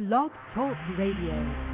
[0.00, 1.69] Blog Talk Radio.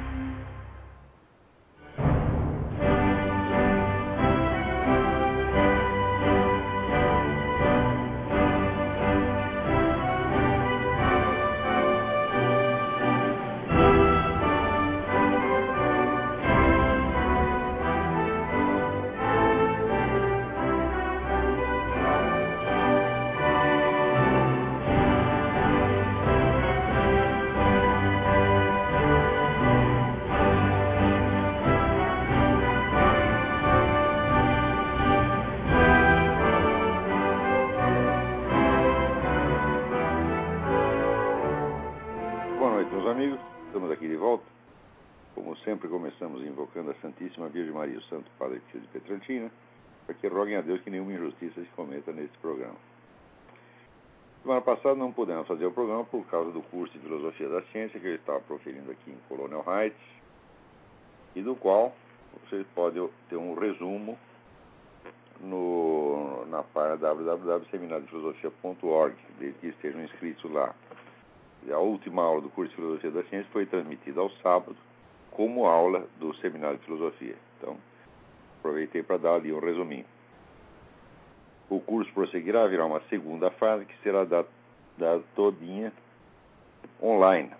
[47.97, 49.51] Maria, o Santo Padre Pio de Petrantina,
[50.05, 52.75] para que roguem a Deus que nenhuma injustiça se cometa nesse programa.
[54.41, 57.99] Semana passada não pudemos fazer o programa por causa do curso de Filosofia da Ciência
[57.99, 59.99] que eu estava proferindo aqui em Colonial Heights,
[61.35, 61.93] e do qual
[62.43, 64.17] vocês podem ter um resumo
[65.41, 70.73] no, na página www.seminariofilosofia.org, desde que estejam inscritos lá.
[71.69, 74.77] A última aula do curso de Filosofia da Ciência foi transmitida ao sábado
[75.31, 77.35] como aula do Seminário de Filosofia.
[77.57, 77.77] Então,
[78.59, 80.05] aproveitei para dar ali um resuminho.
[81.69, 84.47] O curso prosseguirá, virá uma segunda fase que será dada,
[85.35, 85.91] todinha
[87.01, 87.51] online,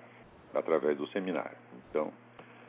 [0.54, 1.58] através do seminário.
[1.90, 2.12] Então,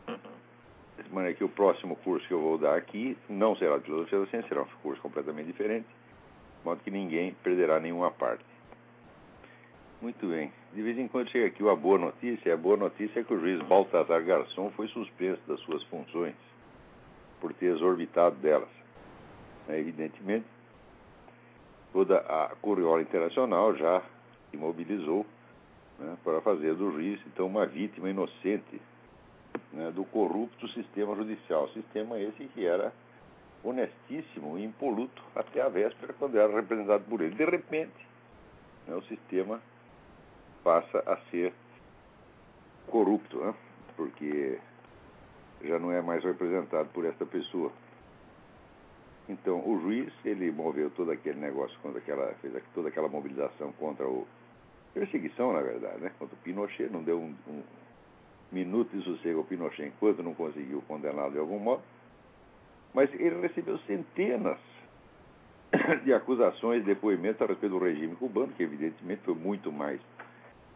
[0.06, 4.18] de maneira que o próximo curso que eu vou dar aqui não será de Filosofia
[4.18, 8.44] da Ciência, será um curso completamente diferente, de modo que ninguém perderá nenhuma parte.
[10.02, 10.52] Muito bem.
[10.72, 12.54] De vez em quando chega aqui uma boa notícia.
[12.54, 16.34] A boa notícia é que o juiz Baltazar Garçom foi suspenso das suas funções
[17.40, 18.68] por ter exorbitado delas.
[19.68, 20.46] É, evidentemente,
[21.92, 24.02] toda a Coriola Internacional já
[24.50, 25.26] se mobilizou
[25.98, 28.80] né, para fazer do juiz, então, uma vítima inocente
[29.72, 31.68] né, do corrupto sistema judicial.
[31.70, 32.92] Sistema esse que era
[33.62, 37.34] honestíssimo e impoluto até a véspera, quando era representado por ele.
[37.34, 38.06] De repente,
[38.86, 39.60] né, o sistema
[40.62, 41.52] passa a ser
[42.86, 43.54] corrupto, né?
[43.96, 44.58] porque
[45.62, 47.72] já não é mais representado por esta pessoa.
[49.28, 54.06] Então, o juiz, ele moveu todo aquele negócio contra aquela, fez toda aquela mobilização contra
[54.06, 54.26] o
[54.94, 56.12] perseguição, na verdade, né?
[56.18, 57.62] Contra o Pinochet, não deu um, um
[58.50, 61.82] minuto de sossego ao Pinochet enquanto não conseguiu condená-lo de algum modo.
[62.94, 64.58] Mas ele recebeu centenas
[66.04, 70.00] de acusações, depoimentos a respeito do regime cubano, que evidentemente foi muito mais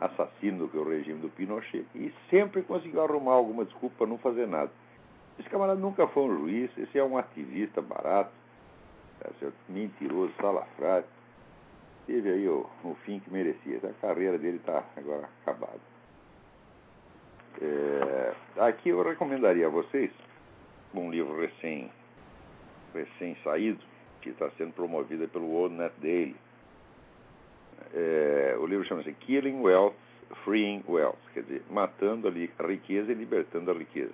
[0.04, 4.46] assassino que o regime do Pinochet, e sempre conseguiu arrumar alguma desculpa para não fazer
[4.46, 4.70] nada.
[5.38, 8.32] Esse camarada nunca foi um juiz, esse é um ativista barato,
[9.38, 9.54] certo?
[9.68, 11.06] mentiroso, salafrário.
[12.06, 13.78] Teve aí o, o fim que merecia.
[13.78, 15.80] A carreira dele está agora acabada.
[17.60, 20.10] É, aqui eu recomendaria a vocês
[20.94, 21.90] um livro recém,
[22.92, 23.80] recém saído,
[24.20, 26.36] que está sendo promovido pelo World Net Daily.
[27.94, 29.94] É, o livro chama-se Killing Wealth,
[30.44, 34.12] Freeing Wealth, quer dizer, matando a, riqueza e libertando a riqueza.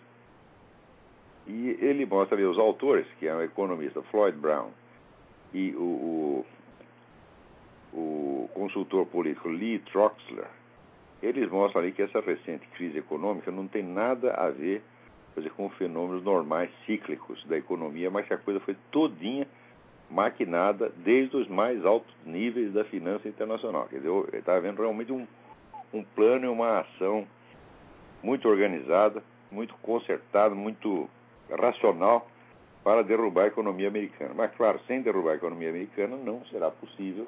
[1.47, 4.71] E ele mostra ali os autores, que é o economista Floyd Brown
[5.55, 6.45] e o,
[7.95, 10.49] o, o consultor político Lee Troxler,
[11.23, 14.83] eles mostram ali que essa recente crise econômica não tem nada a ver
[15.41, 19.47] dizer, com fenômenos normais, cíclicos da economia, mas que a coisa foi todinha
[20.11, 23.87] maquinada desde os mais altos níveis da finança internacional.
[23.89, 25.27] Quer dizer, está havendo realmente um,
[25.93, 27.27] um plano e uma ação
[28.23, 31.09] muito organizada, muito concertada, muito
[31.51, 32.29] racional
[32.83, 34.33] para derrubar a economia americana.
[34.35, 37.27] Mas, claro, sem derrubar a economia americana não será possível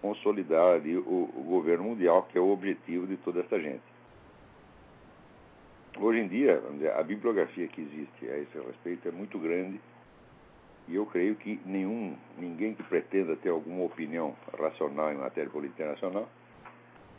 [0.00, 3.82] consolidar ali o, o governo mundial, que é o objetivo de toda essa gente.
[5.98, 6.60] Hoje em dia,
[6.96, 9.80] a bibliografia que existe a esse respeito é muito grande
[10.86, 15.82] e eu creio que nenhum, ninguém que pretenda ter alguma opinião racional em matéria política
[15.82, 16.28] internacional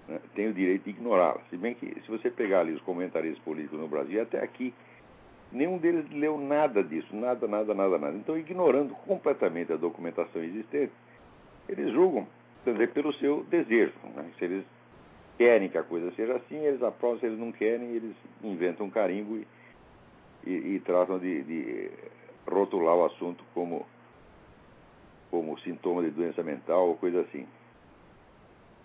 [0.08, 1.42] né, tem o direito de ignorá-la.
[1.50, 4.74] Se bem que, se você pegar ali os comentaristas políticos no Brasil, até aqui,
[5.52, 8.16] nenhum deles leu nada disso, nada, nada, nada, nada.
[8.16, 10.92] Então, ignorando completamente a documentação existente,
[11.68, 12.28] eles julgam,
[12.64, 13.94] quer dizer, pelo seu desejo.
[14.16, 14.30] Né?
[14.38, 14.66] Se eles
[15.40, 18.92] querem que a coisa seja assim, eles aprovam, se eles não querem, eles inventam um
[18.92, 19.48] carimbo e,
[20.46, 21.92] e, e tratam de, de
[22.48, 23.86] rotular o assunto como,
[25.32, 27.48] como sintoma de doença mental ou coisa assim.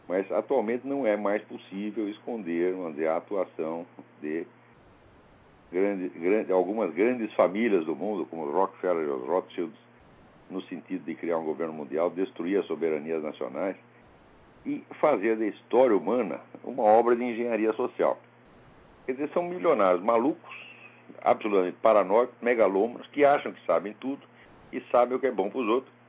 [0.08, 3.86] Mas atualmente não é mais possível esconder dizer, a atuação
[4.20, 4.46] de
[5.70, 9.78] grande, grande, algumas grandes famílias do mundo, como Rockefeller e os Rothschilds,
[10.50, 13.76] no sentido de criar um governo mundial, destruir as soberanias nacionais
[14.66, 18.18] e fazer da história humana uma obra de engenharia social.
[19.06, 20.69] Quer dizer, são milionários malucos,
[21.22, 24.22] absolutamente paranoicos, megalômanos, que acham que sabem tudo
[24.72, 26.00] e sabem o que é bom para os outros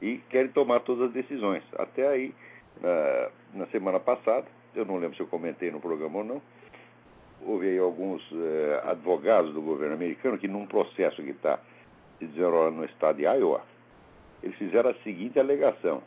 [0.00, 1.62] e querem tomar todas as decisões.
[1.78, 2.34] Até aí,
[2.80, 6.42] na, na, semana passada, eu não lembro se eu comentei no programa ou não,
[7.46, 11.58] houve aí alguns eh, advogados do governo americano que, num processo que está
[12.18, 13.62] se desenrolando no estado de Iowa,
[14.42, 16.02] eles fizeram a seguinte alegação.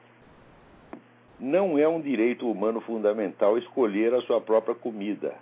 [1.40, 5.36] Não é um direito humano fundamental escolher a sua própria comida.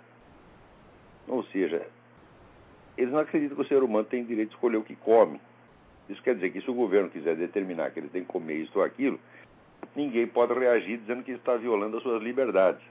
[1.28, 1.86] Ou seja,
[2.96, 5.40] eles não acreditam que o ser humano tem direito de escolher o que come.
[6.08, 8.78] Isso quer dizer que se o governo quiser determinar que ele tem que comer isso
[8.78, 9.18] ou aquilo,
[9.94, 12.82] ninguém pode reagir dizendo que está violando as suas liberdades.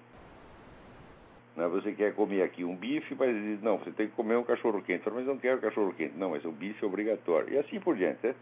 [1.56, 4.44] Não, você quer comer aqui um bife, mas diz, não, você tem que comer um
[4.44, 5.04] cachorro quente.
[5.06, 6.18] Mas eu não quero cachorro quente.
[6.18, 7.54] Não, mas o bife é obrigatório.
[7.54, 8.28] E assim por diante.
[8.28, 8.36] Né?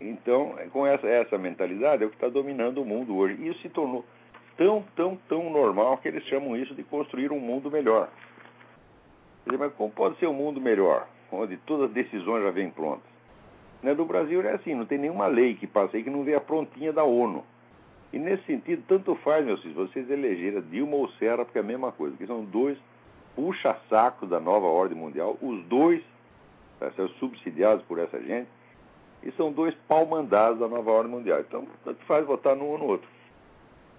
[0.00, 3.46] Então, com essa, essa mentalidade é o que está dominando o mundo hoje.
[3.46, 4.02] Isso se tornou
[4.56, 8.08] tão, tão, tão normal que eles chamam isso de construir um mundo melhor.
[9.44, 13.16] Dizer, mas como pode ser um mundo melhor, onde todas as decisões já vêm prontas?
[13.82, 16.92] Né, Brasil é assim, não tem nenhuma lei que passe aí que não venha prontinha
[16.92, 17.44] da ONU.
[18.12, 21.64] E nesse sentido, tanto faz, meus filhos, vocês elegeram Dilma ou Serra, porque é a
[21.64, 22.78] mesma coisa, que são dois
[23.34, 26.02] puxa-sacos da nova ordem mundial, os dois
[26.80, 28.48] tá, são subsidiados por essa gente,
[29.22, 31.40] e são dois pau-mandados da nova ordem mundial.
[31.40, 33.08] Então, tanto faz votar num ou no outro.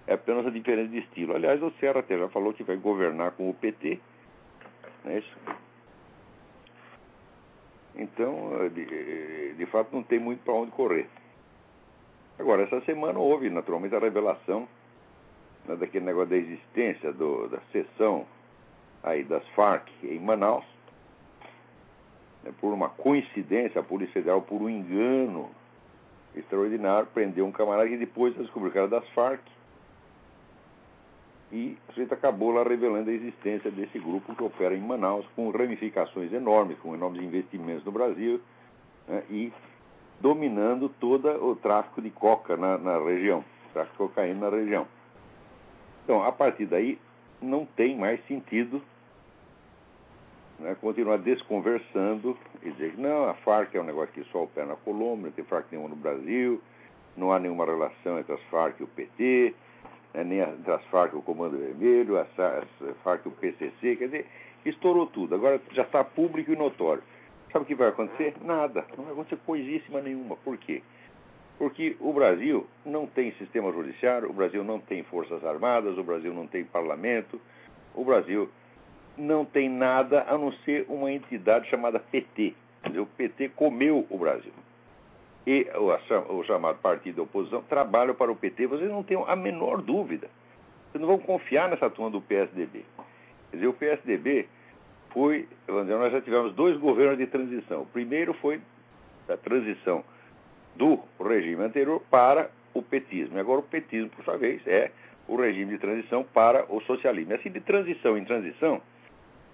[0.08, 1.34] É apenas a diferença de estilo.
[1.34, 4.00] Aliás, o Serra até já falou que vai governar com o PT,
[5.04, 5.36] não é isso?
[7.94, 11.06] Então, de, de fato, não tem muito para onde correr.
[12.38, 14.66] Agora, essa semana houve, naturalmente, a revelação
[15.66, 18.24] né, daquele negócio da existência do, da sessão
[19.02, 20.64] aí das Farc em Manaus.
[22.42, 25.50] Né, por uma coincidência, a Polícia Federal, por um engano
[26.34, 29.42] extraordinário, prendeu um camarada que depois descobriu que era das Farc
[31.50, 35.50] e a gente acabou lá revelando a existência desse grupo que opera em Manaus, com
[35.50, 38.40] ramificações enormes, com enormes investimentos no Brasil
[39.06, 39.52] né, e
[40.20, 43.42] dominando todo o tráfico de coca na, na região,
[43.72, 44.86] tráfico de cocaína na região.
[46.04, 46.98] Então, a partir daí,
[47.40, 48.82] não tem mais sentido
[50.58, 54.66] né, continuar desconversando e dizer que não, a Farc é um negócio que só opera
[54.66, 56.60] na Colômbia, não tem Farc nenhuma no Brasil,
[57.16, 59.54] não há nenhuma relação entre as Farc e o PT,
[60.14, 64.26] nem as Farc o Comando Vermelho, as, as Farc o PCC, quer dizer,
[64.64, 65.34] estourou tudo.
[65.34, 67.02] Agora já está público e notório.
[67.52, 68.34] Sabe o que vai acontecer?
[68.42, 68.84] Nada.
[68.96, 70.36] Não vai acontecer coisíssima nenhuma.
[70.36, 70.82] Por quê?
[71.58, 76.32] Porque o Brasil não tem sistema judiciário, o Brasil não tem forças armadas, o Brasil
[76.32, 77.40] não tem parlamento,
[77.94, 78.48] o Brasil
[79.16, 82.54] não tem nada a não ser uma entidade chamada PT.
[82.82, 84.52] Quer dizer, o PT comeu o Brasil
[85.46, 89.80] e o, chamado partido da oposição trabalham para o PT, vocês não têm a menor
[89.80, 90.28] dúvida.
[90.90, 92.84] Vocês não vão confiar nessa turma do PSDB.
[93.50, 94.48] Quer dizer, o PSDB
[95.10, 97.82] foi, dizer, nós já tivemos dois governos de transição.
[97.82, 98.60] O primeiro foi
[99.28, 100.04] a transição
[100.76, 103.36] do regime anterior para o petismo.
[103.36, 104.90] E agora o petismo, por sua vez, é
[105.26, 107.32] o regime de transição para o socialismo.
[107.32, 108.80] E assim, de transição em transição,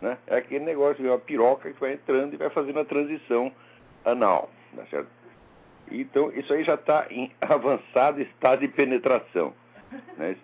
[0.00, 3.52] né, é aquele negócio de uma piroca que vai entrando e vai fazendo a transição
[4.04, 4.50] anal.
[4.76, 5.08] Tá certo?
[5.90, 9.52] Então, isso aí já está em avançado estado de penetração.
[10.16, 10.36] Né?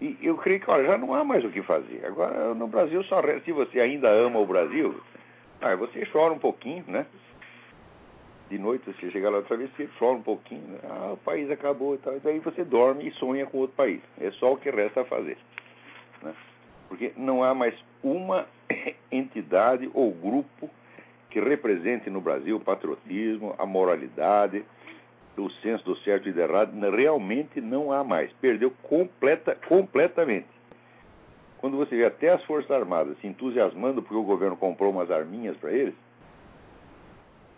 [0.00, 2.04] E eu creio que olha, já não há mais o que fazer.
[2.04, 5.00] Agora, no Brasil, só se você ainda ama o Brasil,
[5.62, 7.06] ah, você chora um pouquinho, né?
[8.50, 10.66] De noite, você chega lá outra vez, você chora um pouquinho.
[10.68, 10.78] Né?
[10.84, 12.16] Ah, o país acabou e tal.
[12.16, 14.00] E daí você dorme e sonha com outro país.
[14.20, 15.38] É só o que resta a fazer.
[16.22, 16.34] Né?
[16.88, 18.46] Porque não há mais uma
[19.10, 20.68] entidade ou grupo
[21.34, 24.64] que represente no Brasil o patriotismo, a moralidade,
[25.36, 28.32] o senso do certo e do errado, realmente não há mais.
[28.34, 30.46] Perdeu completa, completamente.
[31.58, 35.56] Quando você vê até as Forças Armadas se entusiasmando porque o governo comprou umas arminhas
[35.56, 35.94] para eles,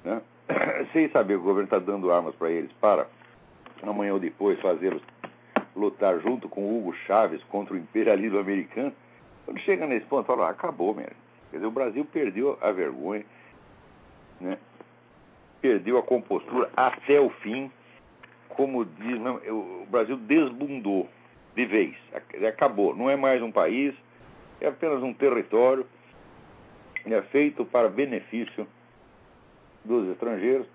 [0.03, 0.23] né?
[0.95, 3.07] sem saber que o governo está dando armas para eles para
[3.83, 5.03] amanhã ou depois fazê-los
[5.77, 8.95] lutar junto com Hugo Chávez contra o imperialismo americano,
[9.45, 11.13] quando chega nesse ponto, fala, ah, acabou, mesmo.
[11.51, 13.23] Quer dizer, o Brasil perdeu a vergonha,
[14.41, 14.59] né?
[15.67, 17.71] perdeu a compostura até o fim.
[18.51, 21.09] Como diz, não, o Brasil desbundou
[21.55, 21.97] de vez,
[22.49, 22.95] acabou.
[22.95, 23.95] Não é mais um país,
[24.61, 25.87] é apenas um território
[27.05, 28.67] é feito para benefício
[29.85, 30.67] dos estrangeiros.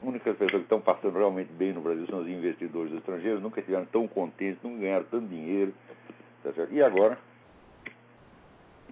[0.00, 3.60] As únicas pessoas que estão passando realmente bem no Brasil são os investidores estrangeiros, nunca
[3.60, 5.74] estiveram tão contentes, nunca ganharam tanto dinheiro.
[6.42, 7.18] Tá e agora,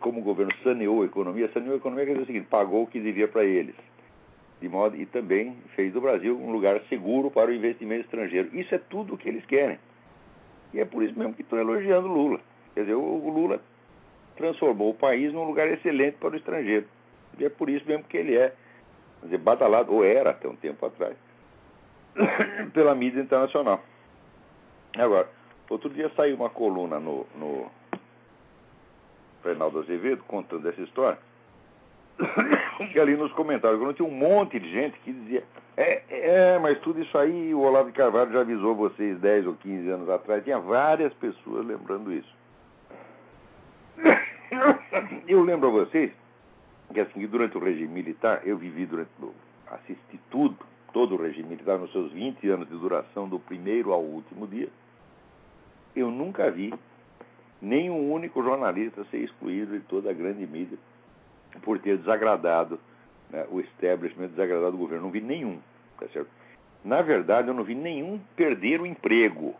[0.00, 2.86] como o governo saneou a economia, saneou a economia quer dizer o seguinte, pagou o
[2.86, 3.74] que devia para eles
[4.64, 8.48] de modo e também fez do Brasil um lugar seguro para o investimento estrangeiro.
[8.58, 9.78] Isso é tudo o que eles querem.
[10.72, 12.40] E é por isso mesmo que estou elogiando Lula.
[12.72, 13.60] Quer dizer, o Lula
[14.38, 16.86] transformou o país num lugar excelente para o estrangeiro.
[17.38, 18.54] E é por isso mesmo que ele é,
[19.20, 21.14] quer dizer, badalado, ou era até um tempo atrás,
[22.72, 23.82] pela mídia internacional.
[24.96, 25.28] Agora,
[25.68, 27.70] outro dia saiu uma coluna no, no
[29.44, 31.18] Reinaldo Azevedo contando essa história.
[32.94, 35.44] E ali nos comentários, tinha um monte de gente que dizia:
[35.76, 39.54] é, é, mas tudo isso aí o Olavo de Carvalho já avisou vocês 10 ou
[39.54, 40.44] 15 anos atrás.
[40.44, 42.34] Tinha várias pessoas lembrando isso.
[45.26, 46.12] Eu lembro a vocês
[46.92, 49.10] que assim, durante o regime militar, eu vivi durante.
[49.68, 50.56] assisti tudo,
[50.92, 54.68] todo o regime militar, nos seus 20 anos de duração, do primeiro ao último dia.
[55.96, 56.72] Eu nunca vi
[57.60, 60.78] nenhum único jornalista ser excluído de toda a grande mídia
[61.62, 62.78] por ter desagradado
[63.30, 65.04] né, o establishment, desagradado o governo.
[65.04, 65.58] Não vi nenhum,
[65.98, 66.28] tá certo?
[66.84, 69.54] Na verdade, eu não vi nenhum perder o emprego.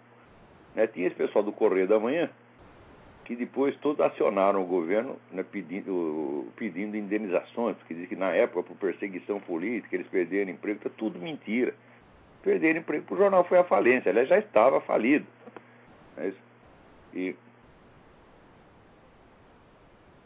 [0.75, 0.87] Né?
[0.87, 2.29] Tinha esse pessoal do Correio da Manhã
[3.25, 8.65] que depois todos acionaram o governo né, pedindo, pedindo indenizações, porque diz que na época,
[8.65, 11.75] por perseguição política, eles perderam emprego, é tudo mentira.
[12.43, 15.27] Perderam emprego, o jornal foi à falência, aliás, já estava falido.
[16.19, 16.33] É
[17.15, 17.35] e,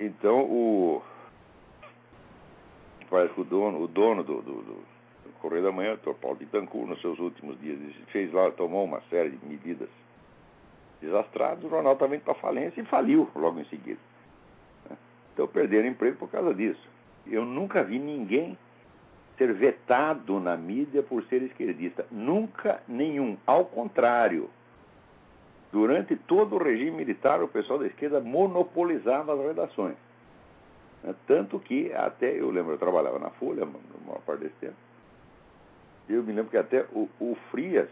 [0.00, 1.02] então, o,
[3.08, 4.84] parece que o dono, o dono do, do, do
[5.40, 7.78] Correio da Manhã, o Paulo Bittencourt, nos seus últimos dias,
[8.12, 9.88] fez lá, tomou uma série de medidas
[11.00, 14.00] desastradas, o jornal indo para falência e faliu logo em seguida.
[14.90, 14.96] Né?
[15.32, 16.88] Então perderam emprego por causa disso.
[17.26, 18.58] Eu nunca vi ninguém
[19.36, 22.04] ser vetado na mídia por ser esquerdista.
[22.10, 23.36] Nunca nenhum.
[23.46, 24.50] Ao contrário.
[25.70, 29.96] Durante todo o regime militar, o pessoal da esquerda monopolizava as redações.
[31.02, 31.14] Né?
[31.26, 34.76] Tanto que até, eu lembro, eu trabalhava na Folha, na maior parte desse tempo,
[36.08, 37.90] eu me lembro que até o, o Frias,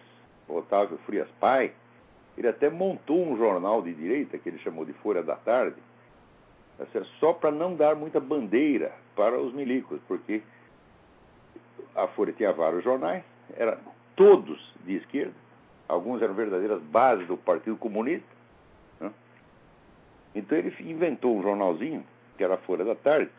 [0.48, 1.72] o Otávio Frias Pai,
[2.36, 5.76] ele até montou um jornal de direita, que ele chamou de Folha da Tarde,
[7.18, 10.42] só para não dar muita bandeira para os milicos, porque
[11.94, 13.78] a Folha tinha vários jornais, eram
[14.14, 15.34] todos de esquerda,
[15.88, 18.28] alguns eram verdadeiras bases do Partido Comunista.
[19.00, 19.10] Né?
[20.34, 22.04] Então ele inventou um jornalzinho
[22.36, 23.30] que era a Folha da Tarde,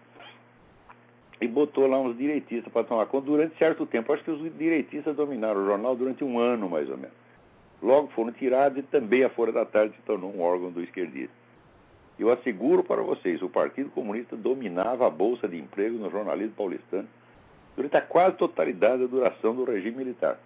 [1.39, 4.11] e botou lá uns direitistas para tomar conta durante certo tempo.
[4.11, 7.15] Acho que os direitistas dominaram o jornal durante um ano, mais ou menos.
[7.81, 11.35] Logo foram tirados e também a Folha da Tarde se tornou um órgão do esquerdismo.
[12.17, 17.07] Eu asseguro para vocês, o Partido Comunista dominava a Bolsa de Emprego no jornalismo paulistano
[17.75, 20.39] durante a quase totalidade da duração do regime militar.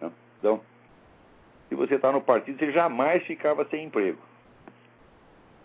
[0.00, 0.10] Né?
[0.38, 0.62] Então,
[1.68, 4.18] se você está no partido, você jamais ficava sem emprego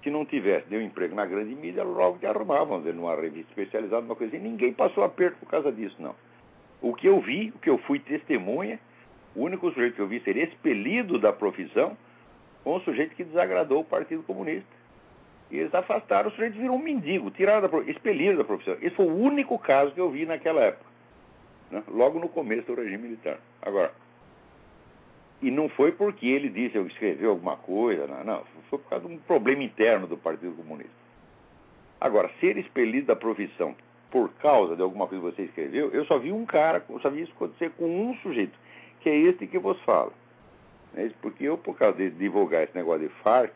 [0.04, 4.06] se não tivesse deu emprego na grande mídia, logo te arrumavam, dizer, numa revista especializada,
[4.06, 4.44] uma coisa assim.
[4.44, 6.16] Ninguém passou aperto por causa disso, não.
[6.82, 8.80] O que eu vi, o que eu fui testemunha,
[9.36, 11.96] o único sujeito que eu vi ser expelido da profissão
[12.64, 14.70] foi um sujeito que desagradou o Partido Comunista.
[15.50, 18.78] E eles afastaram, o sujeito virou um mendigo, tiraram da expelido da profissão.
[18.82, 20.86] Esse foi o único caso que eu vi naquela época,
[21.70, 21.84] né?
[21.88, 23.38] logo no começo do regime militar.
[23.62, 23.94] Agora,
[25.42, 29.08] e não foi porque ele disse ou escreveu alguma coisa, não, não, foi por causa
[29.08, 30.94] de um problema interno do Partido Comunista.
[32.00, 33.76] Agora, ser expelido da profissão
[34.12, 37.10] por causa de alguma coisa que você escreveu, eu só vi um cara, eu só
[37.10, 38.58] vi isso acontecer com um sujeito,
[39.00, 40.12] que é este que vos fala.
[40.96, 43.54] É porque eu, por causa de divulgar esse negócio de FARC,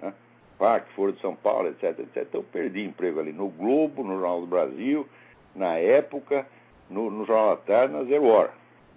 [0.00, 0.12] né,
[0.58, 4.40] FARC, Foro de São Paulo, etc, etc, eu perdi emprego ali no Globo, no Jornal
[4.42, 5.08] do Brasil,
[5.54, 6.46] na época,
[6.90, 8.52] no, no Jornal da Tarde, na Zero Hora.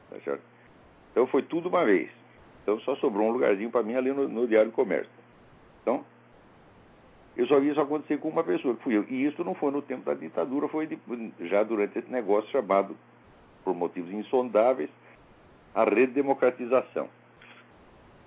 [0.10, 0.55] Tá certo?
[1.16, 2.10] Então foi tudo uma vez.
[2.62, 5.10] Então só sobrou um lugarzinho para mim ali no, no, Diário do Comércio.
[5.82, 6.04] Então,
[7.38, 9.06] eu só vi isso acontecer com uma pessoa, que fui eu.
[9.08, 11.00] E isso não foi no tempo da ditadura, foi de,
[11.40, 12.98] já durante esse negócio chamado,
[13.64, 14.90] por motivos insondáveis,
[15.74, 17.08] a redemocratização.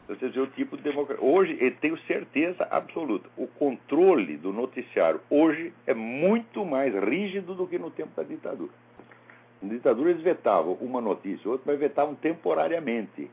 [0.04, 1.22] Então, você vê o tipo de democracia.
[1.22, 7.66] Hoje, eu tenho certeza absoluta, o controle do noticiário hoje é muito mais rígido do
[7.66, 8.72] que no tempo da ditadura.
[9.60, 13.30] Na ditadura eles vetavam uma notícia ou outra, mas vetavam temporariamente.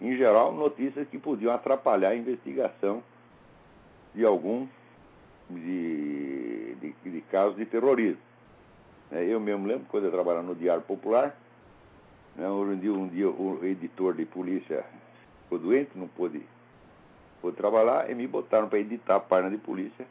[0.00, 3.02] Em geral, notícias que podiam atrapalhar a investigação
[4.14, 4.66] de algum
[5.50, 8.20] de, de, de casos de terrorismo.
[9.10, 11.36] É, eu mesmo lembro, quando eu trabalhava no Diário Popular,
[12.36, 14.84] né, um, dia, um dia o editor de polícia
[15.42, 16.42] ficou doente, não pôde,
[17.40, 20.06] pôde trabalhar, e me botaram para editar a página de polícia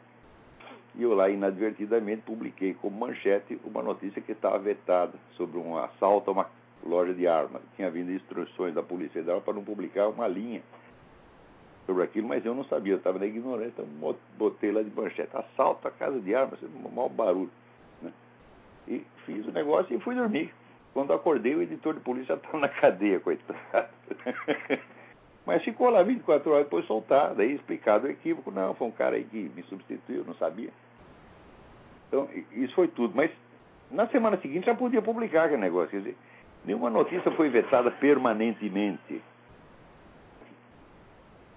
[0.96, 6.30] e eu lá inadvertidamente publiquei como manchete uma notícia que estava vetada sobre um assalto
[6.30, 6.46] a uma
[6.84, 7.62] loja de armas.
[7.74, 10.62] Tinha vindo instruções da Polícia Federal para não publicar uma linha
[11.86, 15.36] sobre aquilo, mas eu não sabia, eu estava na ignorância, então botei lá de manchete,
[15.36, 17.50] assalto a casa de armas, um mau barulho.
[18.00, 18.12] Né?
[18.88, 20.52] E fiz o negócio e fui dormir.
[20.92, 23.58] Quando acordei, o editor de polícia estava na cadeia, coitado.
[25.44, 28.50] Mas ficou lá 24 horas depois soltado, aí explicado o equívoco.
[28.50, 30.70] Não, foi um cara aí que me substituiu, não sabia.
[32.14, 33.12] Então, isso foi tudo.
[33.16, 33.30] Mas
[33.90, 35.90] na semana seguinte já podia publicar aquele negócio.
[35.90, 36.16] Quer dizer,
[36.64, 39.20] nenhuma notícia foi vetada permanentemente.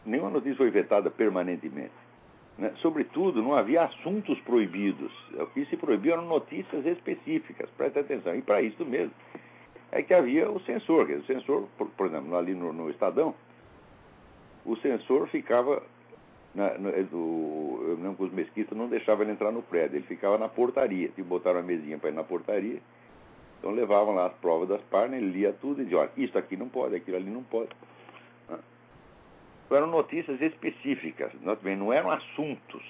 [0.03, 1.91] Nenhuma notícia foi vetada permanentemente.
[2.57, 2.73] Né?
[2.77, 5.11] Sobretudo, não havia assuntos proibidos.
[5.35, 7.69] O que se proibiu eram notícias específicas.
[7.77, 8.35] Preste atenção.
[8.35, 9.13] E para isso mesmo
[9.91, 11.05] é que havia o censor.
[11.05, 13.35] Dizer, o censor, por, por, exemplo, ali no, no, Estadão,
[14.65, 15.83] o censor ficava.
[16.57, 20.05] Na, no, do, eu lembro que os mesquitas não deixavam ele entrar no prédio, ele
[20.07, 21.09] ficava na portaria.
[21.09, 22.79] Tipo, botaram uma mesinha para ir na portaria.
[23.59, 26.57] Então levavam lá as provas das páginas, ele lia tudo e dizia: olha, isso aqui
[26.57, 27.69] não pode, aquilo ali não pode
[29.75, 31.31] eram notícias específicas,
[31.77, 32.83] não eram assuntos.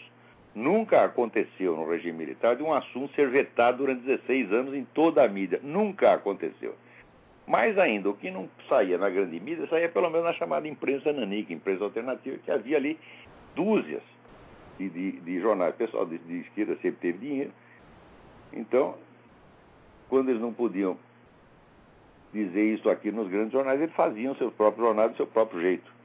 [0.53, 5.23] Nunca aconteceu no regime militar de um assunto ser vetado durante 16 anos em toda
[5.23, 5.59] a mídia.
[5.63, 6.75] Nunca aconteceu.
[7.45, 11.13] Mais ainda, o que não saía na grande mídia saía pelo menos na chamada imprensa
[11.13, 12.99] nanica, imprensa alternativa, que havia ali
[13.57, 14.03] dúzias
[14.77, 15.73] de, de, de jornais.
[15.73, 17.51] O pessoal de, de esquerda sempre teve dinheiro.
[18.53, 18.95] Então,
[20.07, 20.97] quando eles não podiam
[22.31, 25.97] dizer isso aqui nos grandes jornais, eles faziam seus próprios jornais do seu próprio jeito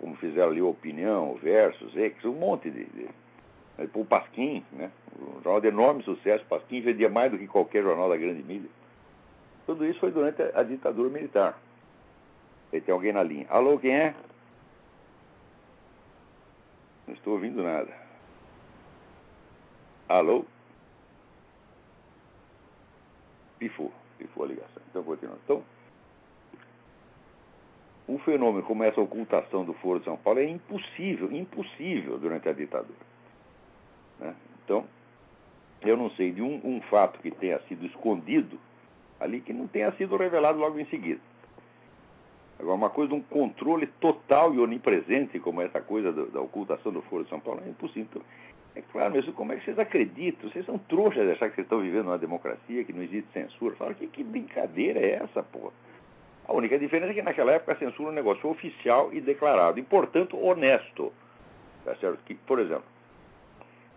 [0.00, 2.84] como fizeram ali Opinião, Versus, Ex, um monte de.
[2.86, 3.08] de
[3.94, 4.90] o Pasquim, né?
[5.18, 8.68] um jornal de enorme sucesso, Pasquim vendia mais do que qualquer jornal da grande mídia.
[9.66, 11.58] Tudo isso foi durante a, ditadura militar.
[12.72, 13.46] E tem alguém na linha.
[13.48, 14.14] Alô, quem é?
[17.20, 17.92] Estou ouvindo nada.
[20.08, 20.46] Alô?
[23.58, 24.82] Pifou, pifou a ligação.
[24.88, 25.40] Então, continuando.
[25.44, 25.62] Então,
[28.08, 32.54] um fenômeno como essa ocultação do Foro de São Paulo é impossível, impossível durante a
[32.54, 32.98] ditadura.
[34.18, 34.34] Né?
[34.64, 34.86] Então,
[35.82, 38.58] eu não sei de um, um, fato que tenha sido escondido
[39.20, 41.20] ali que não tenha sido revelado logo em seguida.
[42.60, 46.92] Agora, uma coisa de um controle total e onipresente, como essa coisa do, da ocultação
[46.92, 48.22] do Foro de São Paulo, é impossível.
[48.76, 50.50] É claro, mas como é que vocês acreditam?
[50.50, 53.74] Vocês são trouxas de achar que vocês estão vivendo uma democracia, que não existe censura.
[53.76, 55.72] Fala, que, que brincadeira é essa, porra?
[56.46, 59.78] A única diferença é que naquela época a censura é um negócio oficial e declarado,
[59.78, 61.12] e portanto honesto.
[61.84, 62.22] Tá certo?
[62.26, 62.84] Que, por exemplo,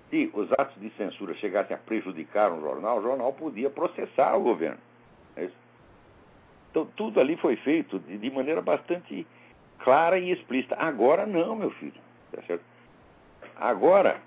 [0.09, 4.41] se os atos de censura chegassem a prejudicar um jornal, o jornal podia processar o
[4.41, 4.79] governo.
[6.73, 9.27] Então tudo ali foi feito de, de, maneira bastante
[9.77, 10.75] clara e explícita.
[10.75, 12.01] Agora não, meu filho.
[12.31, 12.63] Tá certo?
[13.55, 14.19] Agora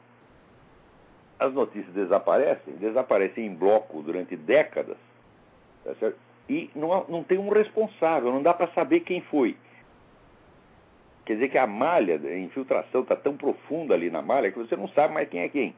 [1.40, 4.96] as notícias desaparecem, desaparecem em bloco durante décadas.
[5.84, 6.18] Tá certo?
[6.48, 9.56] e não, não tem um responsável, não dá para saber quem foi.
[11.24, 14.76] Quer dizer que a malha, a infiltração está tão profunda ali na malha que você
[14.76, 15.74] não sabe mais quem é quem.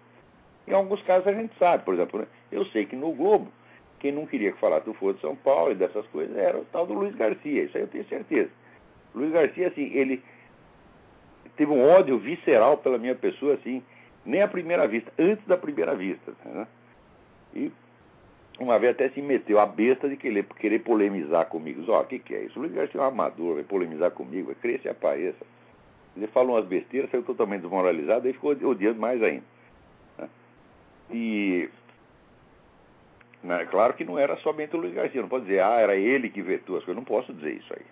[0.66, 2.26] Em alguns casos a gente sabe, por exemplo, né?
[2.52, 3.50] eu sei que no Globo,
[3.98, 6.64] quem não queria que falasse do Foro de São Paulo e dessas coisas era o
[6.66, 8.50] tal do Luiz Garcia, isso aí eu tenho certeza.
[9.14, 10.22] Luiz Garcia, assim, ele
[11.56, 13.82] teve um ódio visceral pela minha pessoa, assim,
[14.24, 16.32] nem à primeira vista, antes da primeira vista.
[16.44, 16.66] Né?
[17.54, 17.72] E
[18.60, 21.82] uma vez até se meteu a besta de querer, querer polemizar comigo.
[21.88, 22.58] Ó, o que, que é isso?
[22.58, 25.44] O Luiz Garcia é um amador, vai polemizar comigo, cresce e apareça.
[26.16, 29.44] Ele falou umas besteiras, saiu totalmente desmoralizado, aí ficou odiando mais ainda.
[30.18, 30.28] Né?
[31.10, 31.68] E.
[33.42, 36.28] Né, claro que não era somente o Luiz Garcia, não pode dizer, ah, era ele
[36.28, 37.86] que vetou as coisas, não posso dizer isso aí.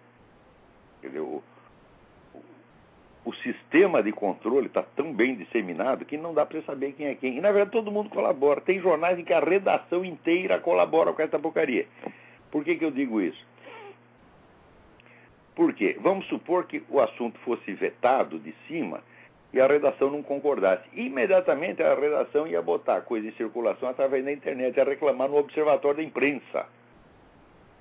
[1.03, 1.43] Dizer, o,
[3.25, 7.15] o sistema de controle está tão bem disseminado que não dá para saber quem é
[7.17, 7.37] quem.
[7.37, 8.61] E na verdade todo mundo colabora.
[8.61, 11.87] Tem jornais em que a redação inteira colabora com essa porcaria.
[12.53, 13.45] Por que, que eu digo isso?
[15.57, 19.03] Porque vamos supor que o assunto fosse vetado de cima
[19.53, 20.85] e a redação não concordasse.
[20.93, 25.37] Imediatamente a redação ia botar a coisa em circulação através da internet, ia reclamar no
[25.37, 26.67] observatório da imprensa.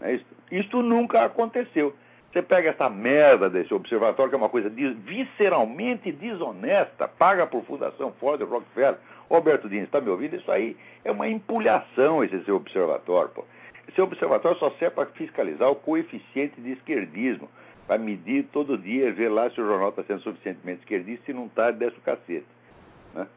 [0.02, 0.26] É isso.
[0.52, 1.96] isso nunca aconteceu.
[2.32, 8.12] Você pega essa merda desse observatório, que é uma coisa visceralmente desonesta, paga por Fundação
[8.20, 8.98] Ford, Rockefeller.
[9.30, 10.36] Roberto Diniz, está me ouvindo?
[10.36, 13.32] Isso aí é uma empulhação, esse seu observatório.
[13.32, 13.46] Pô.
[13.88, 17.50] Esse observatório só serve para fiscalizar o coeficiente de esquerdismo,
[17.88, 21.46] para medir todo dia, ver lá se o jornal está sendo suficientemente esquerdista, se não
[21.46, 22.46] está, desce o cacete.
[23.14, 23.28] Né?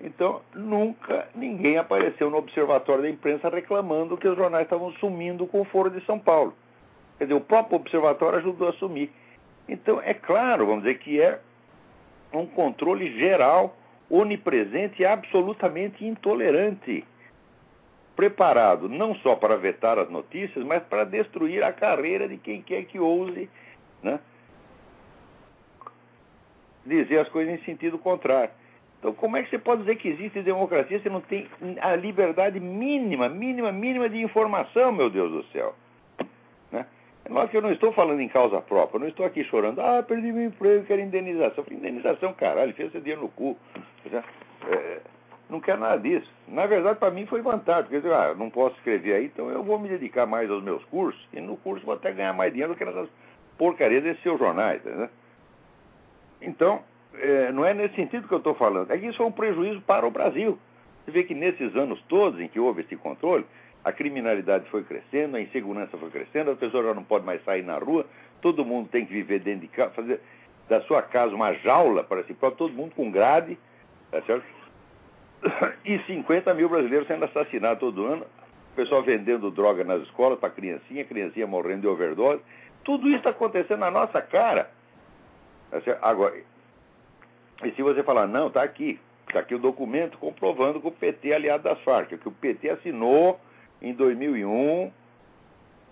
[0.00, 5.62] Então, nunca ninguém apareceu no observatório da imprensa reclamando que os jornais estavam sumindo com
[5.62, 6.54] o Foro de São Paulo.
[7.16, 9.10] Quer dizer, o próprio observatório ajudou a assumir.
[9.66, 11.40] Então, é claro, vamos dizer, que é
[12.32, 13.74] um controle geral,
[14.10, 17.04] onipresente e absolutamente intolerante.
[18.14, 22.84] Preparado não só para vetar as notícias, mas para destruir a carreira de quem quer
[22.84, 23.48] que ouse
[24.06, 24.20] né,
[26.84, 28.50] dizer as coisas em sentido contrário.
[28.98, 31.46] Então, como é que você pode dizer que existe democracia se não tem
[31.80, 35.74] a liberdade mínima, mínima, mínima de informação, meu Deus do céu?
[36.72, 36.86] Né?
[37.28, 40.02] Lógico que eu não estou falando em causa própria, eu não estou aqui chorando, ah,
[40.02, 41.62] perdi meu emprego, quero indenização.
[41.62, 43.56] Falei, indenização, caralho, fez esse dinheiro no cu.
[44.68, 45.00] É,
[45.50, 46.30] não quero nada disso.
[46.48, 49.78] Na verdade, para mim foi vantagem, porque ah, não posso escrever aí, então eu vou
[49.78, 52.78] me dedicar mais aos meus cursos, e no curso vou até ganhar mais dinheiro do
[52.78, 53.08] que nessas
[53.58, 54.82] porcarias desses seus jornais.
[54.84, 55.08] Né?
[56.40, 56.82] Então,
[57.14, 59.80] é, não é nesse sentido que eu estou falando, é que isso é um prejuízo
[59.82, 60.58] para o Brasil.
[61.04, 63.44] Você vê que nesses anos todos em que houve esse controle,
[63.84, 67.62] a criminalidade foi crescendo, a insegurança foi crescendo, as pessoas já não podem mais sair
[67.62, 68.04] na rua,
[68.42, 70.20] todo mundo tem que viver dentro de casa, fazer
[70.68, 73.56] da sua casa uma jaula para si próprio, todo mundo com grade,
[74.10, 74.44] tá certo?
[75.84, 78.26] E 50 mil brasileiros sendo assassinados todo ano,
[78.72, 82.42] o pessoal vendendo droga nas escolas para criancinha, criancinha morrendo de overdose.
[82.86, 84.70] Tudo isso está acontecendo na nossa cara.
[85.72, 86.40] Tá Agora,
[87.64, 91.30] e se você falar, não, está aqui, está aqui o documento comprovando que o PT
[91.30, 93.40] é aliado das Farc, que o PT assinou
[93.82, 94.92] em 2001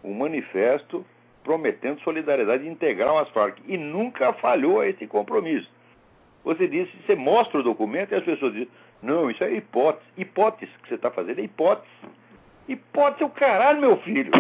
[0.05, 1.05] um manifesto
[1.43, 5.69] prometendo solidariedade integral às Farc e nunca falhou a esse compromisso.
[6.45, 8.71] Você disse, você mostra o documento e as pessoas dizem,
[9.03, 10.07] não, isso é hipótese.
[10.17, 11.91] Hipótese que você está fazendo é hipótese.
[12.69, 14.31] Hipótese é o caralho, meu filho.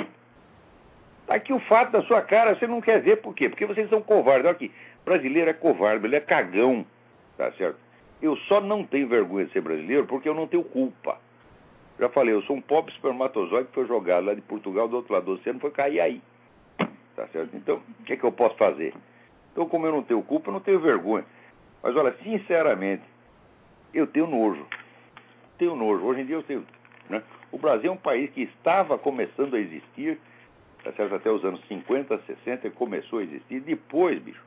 [1.34, 3.48] Aqui o fato da sua cara, você não quer ver por quê?
[3.48, 4.44] Porque vocês são covardes.
[4.44, 4.70] Olha aqui,
[5.04, 6.86] brasileiro é covarde, ele é cagão,
[7.36, 7.76] tá certo?
[8.22, 11.18] Eu só não tenho vergonha de ser brasileiro porque eu não tenho culpa.
[11.98, 15.12] Já falei, eu sou um pobre espermatozoide que foi jogado lá de Portugal, do outro
[15.12, 16.22] lado do oceano, foi cair aí.
[17.16, 17.56] Tá certo?
[17.56, 18.94] Então, o que, é que eu posso fazer?
[19.50, 21.24] Então, como eu não tenho culpa, eu não tenho vergonha.
[21.82, 23.02] Mas olha, sinceramente,
[23.92, 24.64] eu tenho nojo.
[25.58, 26.04] Tenho nojo.
[26.04, 26.64] Hoje em dia eu tenho.
[27.10, 27.24] Né?
[27.50, 30.20] O Brasil é um país que estava começando a existir,
[30.84, 31.14] tá certo?
[31.14, 33.60] até os anos 50, 60, começou a existir.
[33.60, 34.42] Depois, bicho,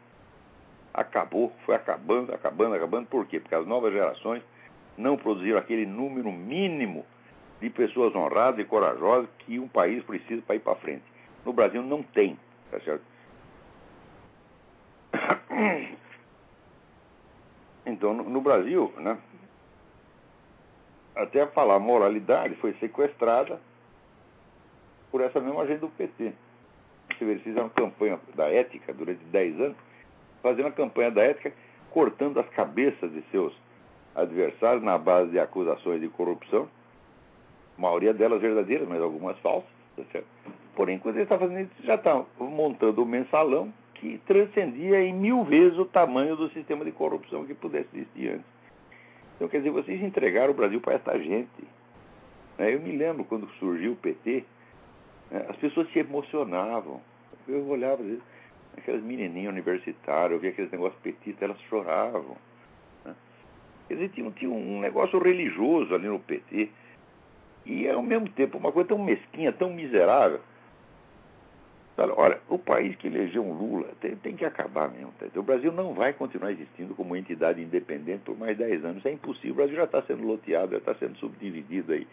[0.94, 3.08] acabou, foi acabando, acabando, acabando.
[3.08, 3.40] Por quê?
[3.40, 4.44] Porque as novas gerações
[4.98, 7.06] não produziram aquele número mínimo
[7.60, 11.04] de pessoas honradas e corajosas que um país precisa para ir para frente.
[11.44, 12.38] No Brasil não tem,
[12.72, 13.04] tá certo?
[17.90, 19.18] Então, no, Brasil, né,
[21.16, 23.62] até falar moralidade foi sequestrada
[25.18, 26.32] por essa mesma agenda do PT.
[27.10, 29.78] Você vê, eles fizeram campanha da ética durante 10 anos,
[30.44, 31.52] fazendo a campanha da ética,
[31.90, 33.52] cortando as cabeças de seus
[34.16, 36.70] adversários na base de acusações de corrupção,
[37.76, 39.70] a maioria delas verdadeiras, mas algumas falsas.
[40.14, 40.20] Tá
[40.76, 45.44] Porém, quando ele está fazendo isso, já está montando um mensalão que transcendia em mil
[45.46, 48.46] vezes o tamanho do sistema de corrupção que pudesse existir antes.
[49.36, 51.64] Então, quer dizer, vocês entregaram o Brasil para essa gente.
[52.60, 52.76] Né?
[52.76, 54.46] Eu me lembro quando surgiu o PT?
[55.32, 57.02] As pessoas se emocionavam.
[57.48, 58.24] Eu olhava, às vezes,
[58.78, 62.38] aquelas menininhas universitárias, eu via aqueles negócios petistas, elas choravam.
[63.04, 63.16] Né?
[63.88, 66.70] Quer dizer, tinha, tinha um negócio religioso ali no PT.
[67.66, 70.40] E, ao mesmo tempo, uma coisa tão mesquinha, tão miserável.
[72.16, 75.12] Olha, o país que elegeu um Lula tem, tem que acabar mesmo.
[75.20, 75.26] Tá?
[75.36, 79.06] O Brasil não vai continuar existindo como entidade independente por mais 10 anos.
[79.06, 79.54] É impossível.
[79.54, 82.08] O Brasil já está sendo loteado, já está sendo subdividido aí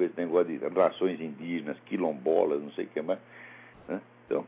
[0.00, 3.18] com esse negócio de nações indígenas, quilombolas, não sei o que mais.
[3.86, 4.00] Né?
[4.24, 4.46] Então,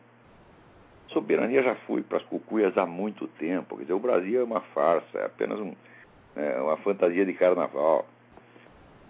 [1.09, 3.77] soberania já foi para as cucuias há muito tempo.
[3.77, 5.75] Quer dizer, o Brasil é uma farsa, é apenas um,
[6.37, 8.07] é, uma fantasia de carnaval.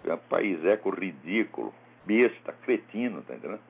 [0.03, 1.73] É um país eco ridículo,
[2.05, 3.61] besta, cretino, tá entendendo?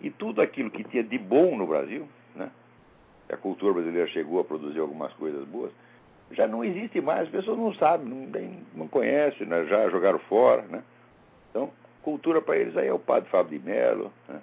[0.00, 2.48] E tudo aquilo que tinha de bom no Brasil, né?
[3.28, 5.72] a cultura brasileira chegou a produzir algumas coisas boas,
[6.30, 9.64] já não existe mais, as pessoas não sabem, não, não conhecem, né?
[9.64, 10.62] já jogaram fora.
[10.62, 10.84] Né?
[12.02, 14.12] Cultura para eles aí é o padre Fábio de Mello.
[14.28, 14.40] Né?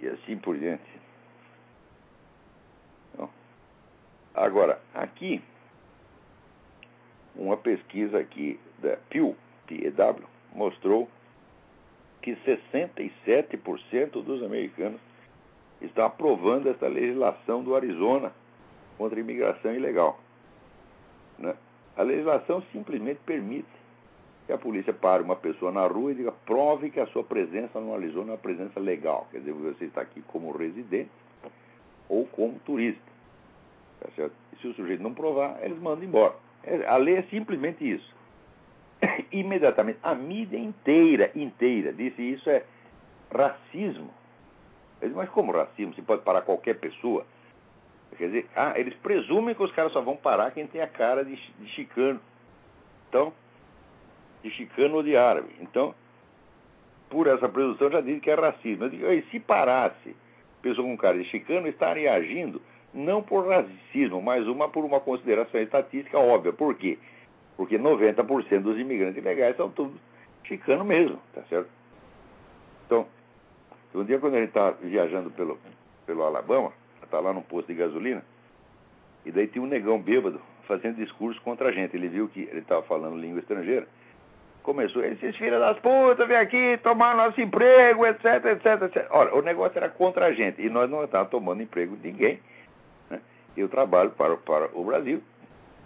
[0.00, 0.82] E assim por diante.
[3.12, 3.28] Então,
[4.34, 5.42] agora, aqui,
[7.36, 11.08] uma pesquisa aqui da Pew, PEW, mostrou
[12.22, 15.00] que 67% dos americanos
[15.80, 18.32] estão aprovando essa legislação do Arizona
[18.98, 20.18] contra a imigração ilegal.
[21.38, 21.54] Né?
[21.96, 23.68] A legislação simplesmente permite
[24.46, 27.80] que a polícia pare uma pessoa na rua e diga prove que a sua presença
[27.80, 29.28] no Arizona é uma presença legal.
[29.30, 31.10] Quer dizer, você está aqui como residente
[32.08, 33.00] ou como turista.
[34.00, 36.34] Tá se o sujeito não provar, eles mandam embora.
[36.62, 38.14] É, a lei é simplesmente isso.
[39.32, 42.64] imediatamente, a mídia inteira, inteira, disse isso é
[43.32, 44.10] racismo.
[45.14, 45.94] Mas como racismo?
[45.94, 47.24] Se pode parar qualquer pessoa?
[48.16, 51.24] Quer dizer, ah, eles presumem que os caras só vão parar quem tem a cara
[51.24, 52.20] de, de chicano.
[53.08, 53.32] Então,
[54.42, 55.48] de chicano ou de árabe.
[55.60, 55.94] Então,
[57.08, 58.84] por essa presunção, já disse que é racismo.
[58.84, 60.14] Eu digo, e se parasse
[60.62, 62.60] pessoa com cara de chicano, estaria agindo
[62.92, 66.52] não por racismo, mas uma por uma consideração estatística óbvia.
[66.52, 66.98] Por quê?
[67.56, 69.94] Porque 90% dos imigrantes ilegais são todos
[70.44, 71.68] chicanos mesmo, tá certo?
[72.86, 73.06] Então,
[73.94, 75.58] um dia quando a gente estava viajando pelo,
[76.06, 76.72] pelo Alabama,
[77.10, 78.22] tá lá num posto de gasolina,
[79.24, 81.96] e daí tinha um negão bêbado fazendo discurso contra a gente.
[81.96, 83.86] Ele viu que ele estava falando língua estrangeira.
[84.62, 89.06] Começou, esses filhos das putas, vem aqui tomar nosso emprego, etc, etc, etc.
[89.10, 92.38] Olha, o negócio era contra a gente e nós não estávamos tomando emprego de ninguém.
[93.08, 93.20] Né?
[93.56, 95.22] Eu trabalho para, para o Brasil,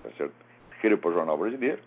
[0.03, 0.35] tá certo?
[0.73, 1.79] escrevo para o Jornal Brasileiro,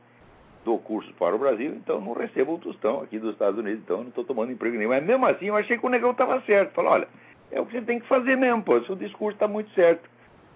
[0.66, 3.98] dou cursos para o Brasil, então não recebo um tostão aqui dos Estados Unidos, então
[3.98, 4.90] não estou tomando emprego nenhum.
[4.90, 6.74] Mas mesmo assim eu achei que o negão estava certo.
[6.74, 7.08] Falei, olha,
[7.52, 10.10] é o que você tem que fazer mesmo, pô, seu discurso está muito certo.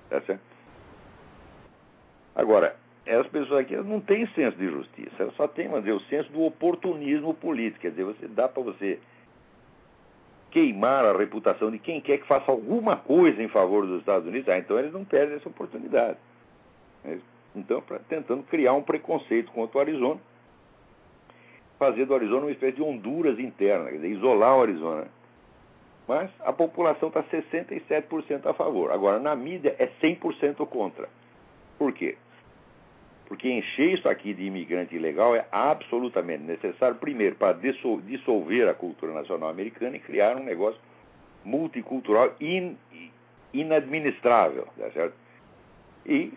[0.10, 0.42] Tá certo?
[2.36, 2.76] Agora,
[3.08, 6.44] as pessoas aqui não têm senso de justiça, elas só têm, dizer, o senso do
[6.44, 7.82] oportunismo político.
[7.82, 9.00] Quer dizer, você dá para você
[10.52, 14.50] queimar a reputação de quem quer que faça alguma coisa em favor dos Estados Unidos,
[14.50, 16.18] ah, então eles não perdem essa oportunidade.
[17.56, 20.20] Então, pra, tentando criar um preconceito contra o Arizona,
[21.80, 25.08] fazer do Arizona uma espécie de Honduras interna, quer dizer, isolar o Arizona.
[26.12, 28.92] Mas a população está 67% a favor.
[28.92, 31.08] Agora, na mídia, é 100% contra.
[31.80, 32.18] Por quê?
[33.30, 39.14] Porque encher isso aqui de imigrante ilegal é absolutamente necessário, primeiro, para dissolver a cultura
[39.14, 40.82] nacional americana e criar um negócio
[41.46, 42.76] multicultural in,
[43.54, 45.14] inadministrável, tá certo?
[46.06, 46.34] E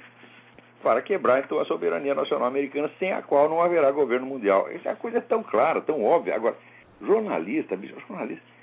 [0.84, 4.68] para quebrar, então, a soberania nacional americana, sem a qual não haverá governo mundial.
[4.68, 6.36] Essa coisa é tão clara, tão óbvia.
[6.36, 6.54] Agora,
[7.02, 8.53] jornalista, jornalista,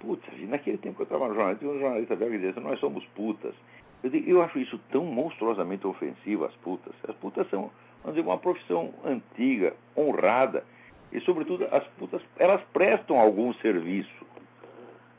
[0.00, 3.54] putz, naquele tempo que eu trabalhava no jornalista, um jornalista velho dizia, nós somos putas.
[4.02, 6.92] Eu, eu acho isso tão monstruosamente ofensivo, as putas.
[7.08, 7.70] As putas são,
[8.02, 10.64] vamos dizer, uma profissão antiga, honrada,
[11.12, 14.26] e, sobretudo, as putas, elas prestam algum serviço.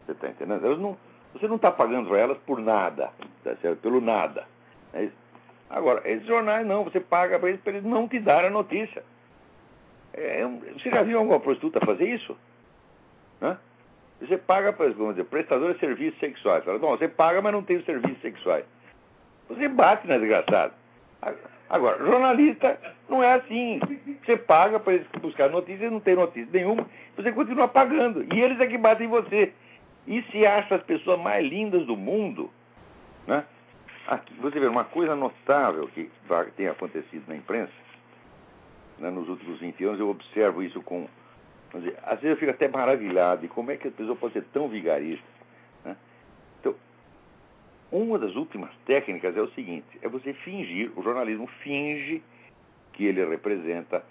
[0.06, 0.66] Você está entendendo?
[0.66, 0.98] Elas não,
[1.34, 3.12] você não está pagando para elas por nada,
[3.44, 3.80] tá certo?
[3.80, 4.46] pelo nada.
[4.94, 5.10] É
[5.72, 9.04] Agora, esses jornais não, você paga para eles para eles não te darem a notícia.
[10.14, 12.38] É, você já viu alguma prostituta fazer isso?
[13.42, 13.58] Hã?
[14.22, 16.64] Você paga vamos dizer, prestador de serviços sexuais.
[16.64, 18.64] Fala, bom, você paga, mas não tem os serviços sexuais.
[19.50, 20.74] Você bate na desgraçada.
[21.70, 22.80] Agora, jornalista
[23.10, 23.80] não é assim.
[24.24, 28.24] Você paga para eles buscar notícias, não tem notícia nenhuma, você continua pagando.
[28.34, 29.52] E eles é que batem em você.
[30.06, 32.50] E se acha as pessoas mais lindas do mundo,
[33.28, 33.44] né?
[34.08, 36.10] Aqui, você vê uma coisa notável que
[36.56, 37.72] tem acontecido na imprensa,
[39.00, 41.08] né, nos últimos 20 anos, eu observo isso com
[41.74, 44.44] Dizer, às vezes eu fico até maravilhado de como é que a pessoa pode ser
[44.52, 45.26] tão vigarista.
[45.86, 45.96] Né?
[46.60, 46.76] Então,
[47.92, 52.22] uma das últimas técnicas é o seguinte: é você fingir, o jornalismo finge
[52.94, 54.04] que ele representa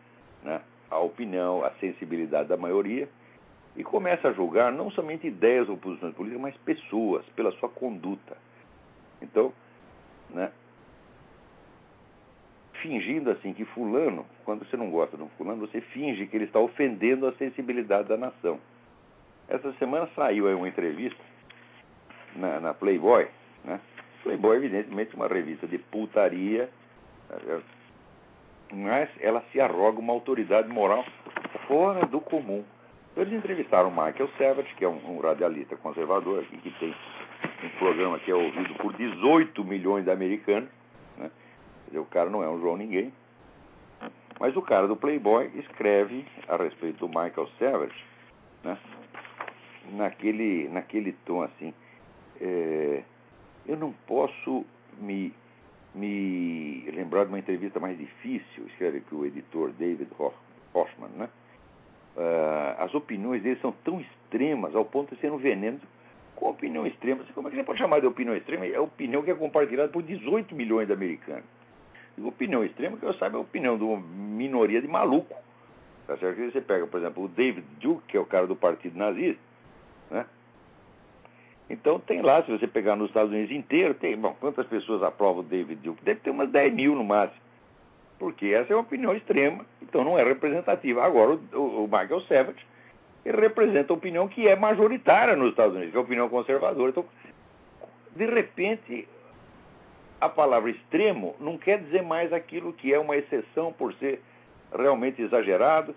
[0.42, 3.08] né, a opinião, a sensibilidade da maioria
[3.76, 8.36] e começa a julgar não somente ideias ou posições políticas, mas pessoas pela sua conduta.
[9.22, 9.52] Então,
[10.30, 10.50] né,
[12.82, 16.44] fingindo assim que fulano, quando você não gosta de um fulano, você finge que ele
[16.44, 18.58] está ofendendo a sensibilidade da nação.
[19.48, 21.18] Essa semana saiu aí uma entrevista
[22.36, 23.28] na, na Playboy,
[23.64, 23.80] né?
[24.22, 26.68] Playboy, evidentemente, uma revista de putaria,
[27.28, 27.36] tá
[28.72, 31.04] mas ela se arroga uma autoridade moral
[31.66, 32.64] fora do comum.
[33.16, 36.94] Eles entrevistaram Michael Savage, que é um, um radialista conservador aqui, que tem
[37.64, 40.68] um programa que é ouvido por 18 milhões de americanos,
[41.90, 43.12] dizer, o cara não é um João Ninguém.
[44.38, 48.04] Mas o cara do Playboy escreve a respeito do Michael Savage,
[48.64, 48.78] né?
[49.92, 51.74] naquele, naquele tom assim.
[52.40, 53.02] É,
[53.66, 54.64] eu não posso
[54.98, 55.34] me,
[55.94, 60.10] me lembrar de uma entrevista mais difícil, escreve que o editor David
[60.72, 61.28] Hoffman, né?
[62.16, 65.80] Uh, as opiniões dele são tão extremas ao ponto de ser um veneno.
[66.34, 68.66] Com opinião extrema, como é que você pode chamar de opinião extrema?
[68.66, 71.59] É a opinião que é compartilhada por 18 milhões de americanos
[72.18, 75.34] opinião extrema, que eu saiba, é a opinião de uma minoria de maluco.
[76.06, 76.52] Tá certo?
[76.52, 79.40] Você pega, por exemplo, o David Duke, que é o cara do partido nazista,
[80.10, 80.26] né?
[81.70, 85.40] Então tem lá, se você pegar nos Estados Unidos inteiro, tem, bom, quantas pessoas aprovam
[85.40, 86.02] o David Duke?
[86.02, 87.40] Deve ter umas 10 mil no máximo.
[88.18, 91.02] Porque essa é uma opinião extrema, então não é representativa.
[91.02, 92.66] Agora, o, o Michael Savage,
[93.24, 96.90] ele representa a opinião que é majoritária nos Estados Unidos, que é a opinião conservadora.
[96.90, 97.04] Então,
[98.16, 99.08] de repente,
[100.20, 104.20] a palavra extremo não quer dizer mais aquilo que é uma exceção por ser
[104.76, 105.94] realmente exagerado.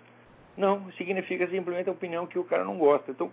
[0.56, 3.10] Não, significa simplesmente a opinião que o cara não gosta.
[3.10, 3.30] Então,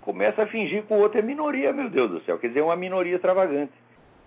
[0.00, 2.38] começa a fingir que o outro é minoria, meu Deus do céu.
[2.38, 3.72] Quer dizer, é uma minoria extravagante.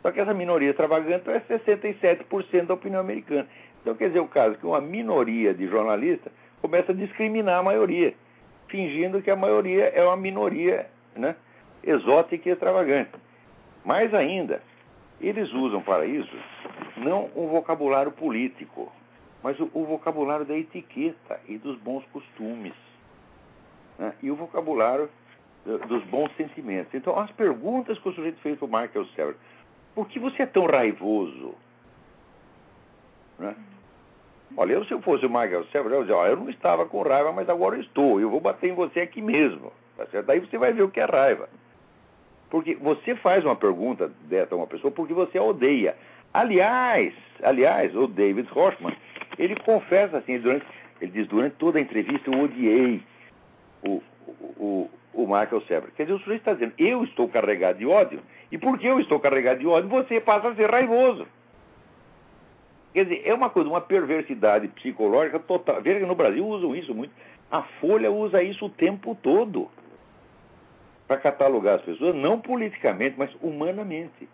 [0.01, 3.47] Só que essa minoria extravagante é 67% da opinião americana.
[3.81, 6.31] Então, quer dizer, o caso que uma minoria de jornalistas
[6.61, 8.13] começa a discriminar a maioria,
[8.67, 11.35] fingindo que a maioria é uma minoria né,
[11.83, 13.11] exótica e extravagante.
[13.83, 14.61] Mais ainda,
[15.21, 16.35] eles usam para isso
[16.97, 18.91] não um vocabulário político,
[19.41, 22.73] mas o, o vocabulário da etiqueta e dos bons costumes.
[23.97, 24.13] Né?
[24.21, 25.09] E o vocabulário
[25.65, 26.93] dos bons sentimentos.
[26.93, 29.35] Então, as perguntas que o sujeito fez para o Michael Sever.
[29.93, 31.53] Por que você é tão raivoso?
[33.37, 33.55] Né?
[34.57, 37.01] Olha, eu, se eu fosse o Michael Sever, eu, dizer, ó, eu não estava com
[37.01, 38.19] raiva, mas agora estou.
[38.19, 39.71] Eu vou bater em você aqui mesmo.
[39.97, 40.05] Tá?
[40.21, 41.49] Daí você vai ver o que é raiva.
[42.49, 45.95] Porque você faz uma pergunta dessa a uma pessoa porque você a odeia.
[46.33, 48.95] Aliás, aliás, o David Hoffman,
[49.37, 50.65] ele confessa assim, durante,
[51.01, 53.01] ele diz, durante toda a entrevista eu odiei
[53.83, 54.01] o,
[54.57, 55.91] o, o Michael Sever.
[55.95, 58.19] Quer dizer, o sujeito está dizendo, eu estou carregado de ódio,
[58.51, 61.27] e porque eu estou carregado de ódio, você passa a ser raivoso.
[62.93, 65.81] Quer dizer, é uma coisa, uma perversidade psicológica total.
[65.81, 67.13] Veja que no Brasil usam isso muito.
[67.51, 69.69] A Folha usa isso o tempo todo
[71.09, 74.29] para catalogar as pessoas, não politicamente, mas humanamente.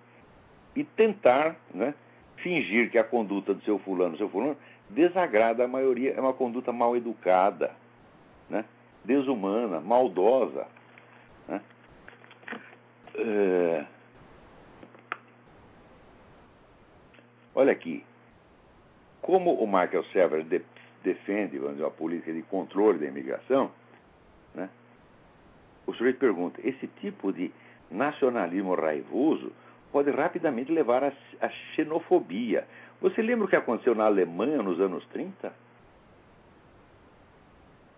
[0.76, 1.94] E tentar né,
[2.36, 4.58] fingir que a conduta do seu fulano, seu fulano,
[4.90, 7.72] desagrada a maioria, é uma conduta mal educada,
[8.50, 8.66] né,
[9.06, 10.68] desumana, maldosa.
[11.48, 11.62] Né.
[13.20, 13.86] É...
[17.56, 18.04] Olha aqui,
[19.22, 20.62] como o Michael Sever de,
[21.02, 23.72] defende vamos dizer, política de controle da imigração,
[25.88, 27.52] o sujeito pergunta: esse tipo de
[27.90, 29.52] nacionalismo raivoso
[29.92, 32.68] pode rapidamente levar à, xenofobia.
[33.02, 35.54] Você lembra o que aconteceu na Alemanha nos anos 30?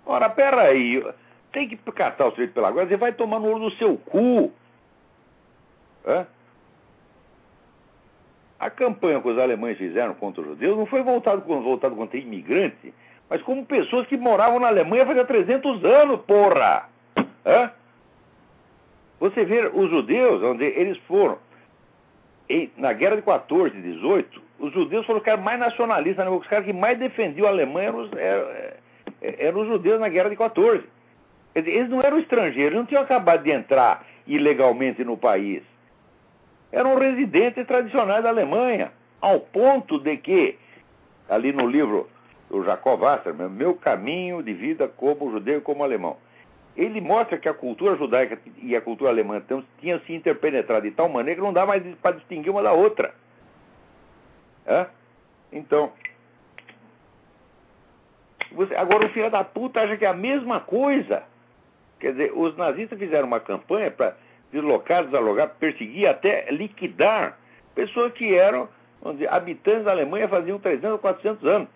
[0.05, 1.03] Ora, peraí,
[1.51, 4.51] tem que catar o sujeito pela guarda, você vai tomar no olho do seu cu.
[6.05, 6.27] Hã?
[8.59, 12.93] A campanha que os alemães fizeram contra os judeus não foi voltado, voltado contra imigrantes,
[13.29, 16.89] mas como pessoas que moravam na Alemanha fazia 300 anos, porra!
[17.47, 17.71] Hã?
[19.19, 21.39] Você vê os judeus, onde eles foram,
[22.77, 26.31] na guerra de 14 e 18, os judeus foram os caras mais nacionalistas, né?
[26.31, 28.47] os caras que mais defendiam a Alemanha eram os, eram,
[29.21, 30.83] eram os judeus na guerra de 14.
[31.53, 35.63] Quer dizer, eles não eram estrangeiros, não tinham acabado de entrar ilegalmente no país
[36.71, 40.57] eram residentes tradicionais da Alemanha, ao ponto de que,
[41.29, 42.09] ali no livro
[42.49, 46.17] do Jacob Wasserman, Meu Caminho de Vida como Judeu e como Alemão,
[46.77, 49.41] ele mostra que a cultura judaica e a cultura alemã
[49.79, 53.15] tinham se interpenetrado de tal maneira que não dá mais para distinguir uma da outra.
[54.63, 54.85] É?
[55.51, 55.91] Então,
[58.51, 61.23] você, agora o filho da puta acha que é a mesma coisa.
[61.99, 64.15] Quer dizer, os nazistas fizeram uma campanha para
[64.51, 67.39] deslocar, desalogar, perseguir, até liquidar
[67.73, 68.69] pessoas que eram
[69.13, 71.69] dizer, habitantes da Alemanha faziam 300 ou 400 anos.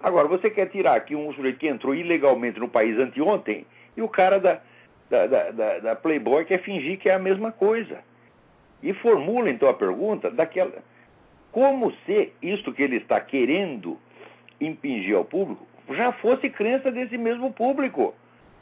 [0.00, 3.66] Agora, você quer tirar aqui um sujeito que entrou ilegalmente no país anteontem
[3.96, 4.60] e o cara da,
[5.08, 7.98] da, da, da, Playboy quer fingir que é a mesma coisa.
[8.82, 10.72] E formula então a pergunta daquela.
[11.50, 13.98] Como se isto que ele está querendo
[14.60, 18.14] impingir ao público já fosse crença desse mesmo público.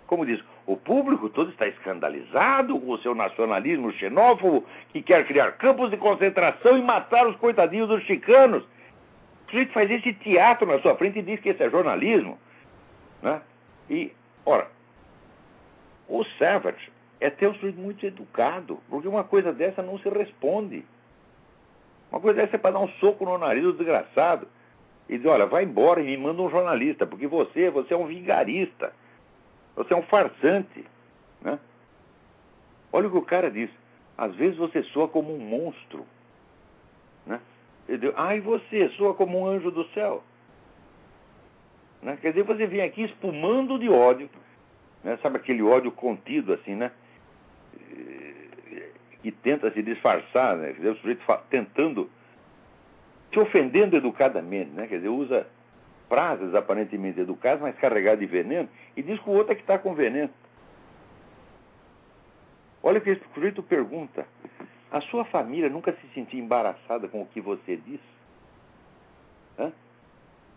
[0.07, 5.53] Como diz, o público todo está escandalizado com o seu nacionalismo xenófobo, que quer criar
[5.53, 8.63] campos de concentração e matar os coitadinhos dos chicanos.
[9.47, 12.39] O sujeito faz esse teatro na sua frente e diz que esse é jornalismo.
[13.23, 13.41] Né?
[13.89, 14.13] E,
[14.45, 14.69] ora,
[16.09, 20.85] o Savage é ter um sujeito muito educado, porque uma coisa dessa não se responde.
[22.11, 24.47] Uma coisa dessa é para dar um soco no nariz do desgraçado
[25.09, 28.07] e dizer, olha, vai embora e me manda um jornalista, porque você, você é um
[28.07, 28.93] vigarista.
[29.77, 30.85] Você é um farsante.
[31.41, 31.59] Né?
[32.93, 33.71] Olha o que o cara diz.
[34.17, 36.07] Às vezes você soa como um monstro.
[37.27, 37.41] Né?
[37.89, 40.23] Ele diz, ah, e você soa como um anjo do céu.
[42.01, 42.17] Né?
[42.21, 44.31] Quer dizer, você vem aqui espumando de ódio.
[45.05, 45.19] Né?
[45.23, 46.91] Sabe aquele ódio contido, assim, né?
[49.23, 50.69] Que tenta se disfarçar, né?
[50.69, 52.11] Quer dizer, o sujeito tentando,
[53.31, 54.87] te ofendendo educadamente, né?
[54.87, 55.47] Quer dizer, usa
[56.09, 59.79] frases aparentemente educadas, mas carregadas de veneno, e diz que o outro é que está
[59.79, 60.31] com veneno.
[62.83, 64.27] Olha o que esse sujeito pergunta.
[64.93, 67.81] A sua família nunca se sentiu embaraçada com o que você?
[69.59, 69.73] Hã?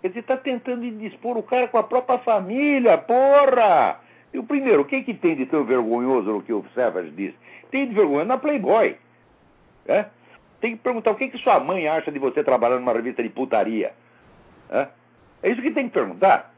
[0.01, 4.06] Quer dizer, está tentando indispor o cara com a própria família, porra!
[4.33, 7.33] E o primeiro, o que, que tem de tão vergonhoso no que o Savage diz?
[7.71, 8.97] Tem de vergonha na Playboy.
[9.87, 10.05] É?
[10.59, 13.29] Tem que perguntar o que, que sua mãe acha de você trabalhar numa revista de
[13.29, 13.93] putaria.
[14.69, 14.87] É?
[15.43, 16.53] É isso que tem que perguntar.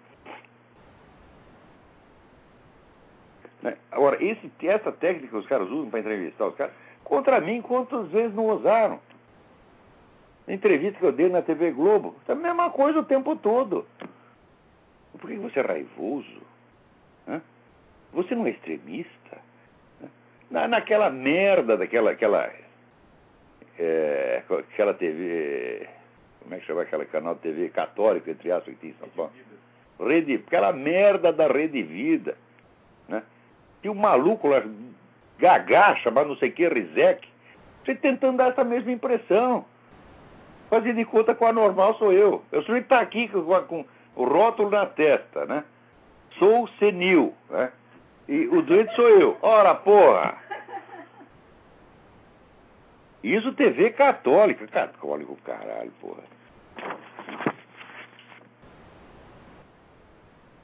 [3.62, 3.78] Né?
[3.92, 8.08] Agora, esse, essa técnica que os caras usam para entrevistar os caras, contra mim, quantas
[8.10, 9.00] vezes não usaram?
[10.48, 13.86] Na entrevista que eu dei na TV Globo, é a mesma coisa o tempo todo.
[15.20, 16.42] Por que você é raivoso?
[17.28, 17.42] Hã?
[18.14, 19.38] Você não é extremista?
[20.50, 22.52] Na, naquela merda daquela aquela,
[23.78, 25.88] é, aquela TV
[26.50, 29.10] como é que chama aquele canal de TV católico, entre aspas, que tem em São
[29.10, 29.32] Paulo?
[30.00, 32.36] Rede, aquela merda da Rede Vida.
[33.08, 33.22] Né?
[33.82, 34.64] Tinha um maluco lá,
[35.38, 37.28] gagá, chamado não sei o que, Rizek,
[37.86, 39.64] você tentando dar essa mesma impressão.
[40.72, 42.44] Fazendo de conta que o anormal sou eu.
[42.52, 43.86] Eu sou está aqui com, com,
[44.16, 45.64] o rótulo na testa, né?
[46.38, 47.72] Sou senil, né?
[48.30, 49.36] E o doente sou eu.
[49.42, 50.38] Ora, porra!
[53.24, 54.68] Isso TV católica.
[54.68, 56.22] Católico, caralho, porra.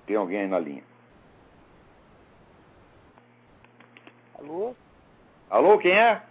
[0.05, 0.83] Tem alguém aí na linha?
[4.37, 4.75] Alô?
[5.49, 6.21] Alô, quem é?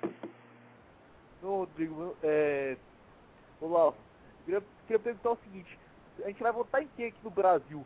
[1.42, 2.76] Ô, Rodrigo, é...
[3.60, 3.92] Olá,
[4.44, 5.78] queria, queria perguntar o seguinte,
[6.22, 7.84] a gente vai votar em quem aqui no Brasil?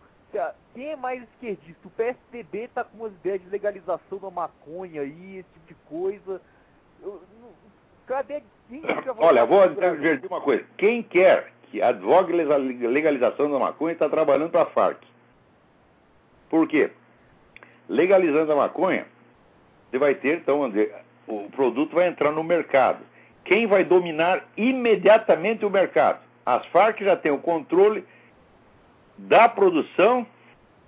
[0.75, 1.89] Quem é mais esquerdista?
[1.89, 6.41] O PSDB tá com umas ideias de legalização da maconha aí, esse tipo de coisa.
[7.03, 7.23] Eu,
[8.07, 10.65] cadê quem que Olha, vou dizer uma coisa.
[10.77, 15.03] Quem quer que advogue a legalização da maconha está trabalhando para a Farc.
[16.49, 16.91] Por quê?
[17.89, 19.07] Legalizando a maconha,
[19.91, 20.71] você vai ter, então,
[21.27, 23.05] o produto vai entrar no mercado.
[23.45, 26.21] Quem vai dominar imediatamente o mercado?
[26.45, 28.05] As Farc já têm o controle
[29.19, 30.27] da produção,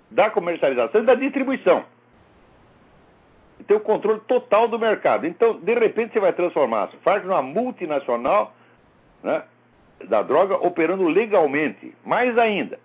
[0.09, 1.83] da comercialização e da distribuição.
[3.67, 5.27] Tem o controle total do mercado.
[5.27, 8.53] Então, de repente, você vai transformar as Farc numa multinacional
[9.21, 9.43] né,
[10.05, 11.93] da droga operando legalmente.
[12.03, 12.79] Mais ainda.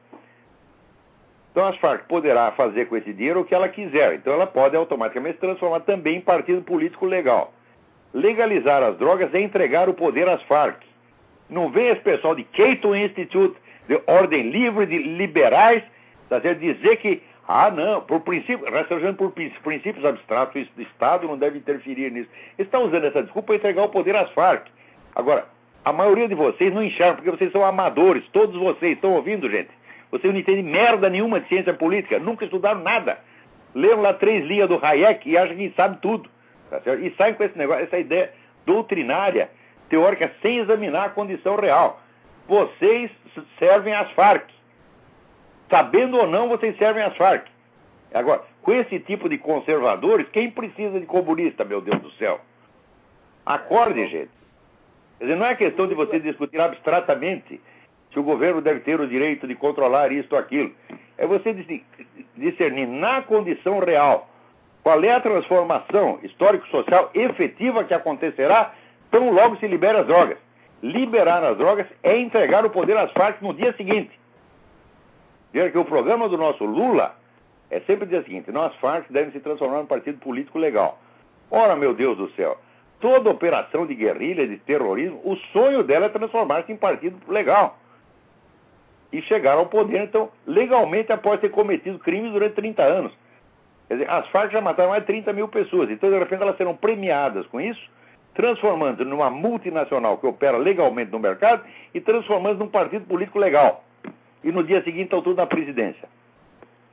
[1.51, 4.14] Então, as Farc poderá fazer com esse dinheiro o que ela quiser.
[4.14, 7.55] Então, ela pode automaticamente se transformar também em partido político legal.
[8.12, 10.82] Legalizar as drogas é entregar o poder às Farc.
[11.49, 13.57] Não vem esse pessoal de Cato Institute,
[13.89, 15.82] de Ordem Livre, de liberais,
[16.28, 16.59] tá certo?
[16.59, 22.11] dizer que, ah, não, por princípio, restaurando por princípios abstratos, o Estado não deve interferir
[22.11, 22.28] nisso.
[22.59, 24.66] Eles estão usando essa desculpa para entregar o poder às Farc.
[25.14, 25.47] Agora,
[25.84, 29.70] a maioria de vocês não enxergam, porque vocês são amadores, todos vocês estão ouvindo, gente.
[30.11, 33.18] Vocês não entendem merda nenhuma de ciência política, nunca estudaram nada.
[33.74, 36.28] Leram lá três linhas do Hayek e acham que sabe tudo.
[36.70, 38.32] Tá e saem com esse negócio, essa ideia
[38.64, 39.49] doutrinária,
[39.89, 42.01] teórica, sem examinar a condição real.
[42.49, 43.11] Vocês
[43.59, 44.49] servem às Farc.
[45.68, 47.47] Sabendo ou não, vocês servem às Farc.
[48.14, 52.40] Agora, com esse tipo de conservadores, quem precisa de comunista, meu Deus do céu?
[53.44, 54.30] Acorde, gente.
[55.18, 57.61] Quer dizer, não é questão de você discutir abstratamente
[58.12, 60.72] se o governo deve ter o direito de controlar isto ou aquilo.
[61.18, 61.55] É você
[62.36, 64.28] discernir na condição real
[64.86, 68.72] qual é a transformação histórico-social efetiva que acontecerá
[69.11, 70.38] tão logo se libera as drogas?
[70.83, 74.11] Liberar as drogas é entregar o poder às Farc no dia seguinte.
[75.53, 77.14] Veja que o programa do nosso Lula
[77.70, 80.99] é sempre o dia seguinte: nós Farc devem se transformar em partido político legal.
[81.51, 82.59] Ora, meu Deus do céu,
[83.01, 87.79] toda operação de guerrilha, de terrorismo, o sonho dela é transformar-se em partido legal.
[89.12, 93.12] E chegar ao poder, então, legalmente após ter cometido crimes durante 30 anos.
[93.89, 96.57] Quer dizer, as Farc já mataram mais de 30 mil pessoas, então de repente elas
[96.57, 97.81] serão premiadas com isso,
[98.37, 103.82] transformando numa multinacional que opera legalmente no mercado e transformando num partido político legal.
[104.45, 106.09] E no dia seguinte estão tudo na presidência.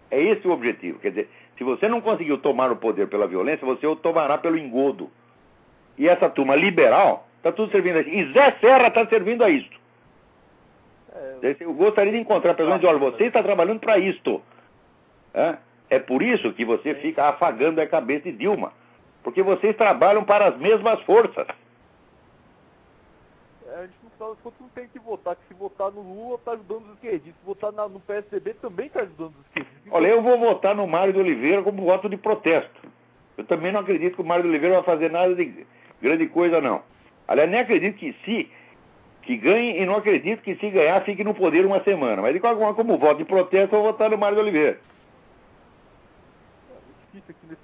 [0.09, 0.99] É esse o objetivo.
[0.99, 4.57] Quer dizer, se você não conseguiu tomar o poder pela violência, você o tomará pelo
[4.57, 5.11] engodo.
[5.97, 8.09] E essa turma liberal está tudo servindo a isso.
[8.09, 9.77] E Zé Serra está servindo a isto.
[11.43, 14.41] É, eu gostaria de encontrar pessoas e dizer, olha, você está trabalhando para isto.
[15.33, 15.57] É?
[15.89, 18.71] É por isso que você fica afagando a cabeça de Dilma.
[19.23, 21.47] Porque vocês trabalham para as mesmas forças.
[23.67, 26.01] É, a gente no final das contas não tem que votar, que se votar no
[26.01, 29.91] Lula está ajudando os esquerdistas, se votar na, no PSDB também está ajudando os esquerdistas.
[29.91, 32.81] Olha, eu vou votar no Mário de Oliveira como voto de protesto.
[33.37, 35.65] Eu também não acredito que o Mário de Oliveira vai fazer nada de
[36.01, 36.83] grande coisa, não.
[37.27, 38.51] Aliás, nem acredito que se
[39.23, 42.21] que ganhe e não acredito que se ganhar fique no poder uma semana.
[42.21, 44.79] Mas de qualquer forma, como voto de protesto, eu vou votar no Mário de Oliveira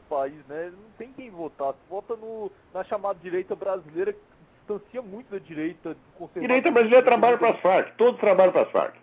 [0.10, 0.72] país, né?
[0.72, 1.74] Não tem quem votar.
[1.90, 4.20] Vota no, na chamada direita brasileira, que
[4.60, 5.96] distancia muito da direita.
[6.36, 8.96] Direita brasileira trabalha para as Farc, todos trabalham para as Farc.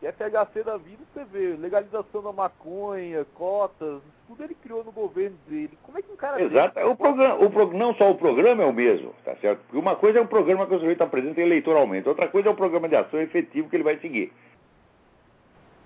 [0.00, 5.36] E FHC da vida, você vê, legalização da maconha, cotas, tudo ele criou no governo
[5.48, 5.76] dele.
[5.82, 6.40] Como é que um cara...
[6.40, 9.58] Exato, o programa, o pro, não só o programa é o mesmo, tá certo?
[9.62, 12.56] Porque uma coisa é um programa que o sujeito apresenta eleitoralmente, outra coisa é um
[12.56, 14.32] programa de ação efetivo que ele vai seguir.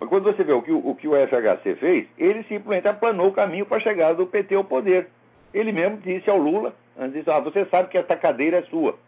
[0.02, 3.32] Mas quando você vê o que o, que o FHC fez, ele simplesmente aplanou o
[3.32, 5.06] caminho para a chegada do PT ao poder.
[5.54, 8.98] Ele mesmo disse ao Lula, antes disse, ah, você sabe que essa cadeira é sua.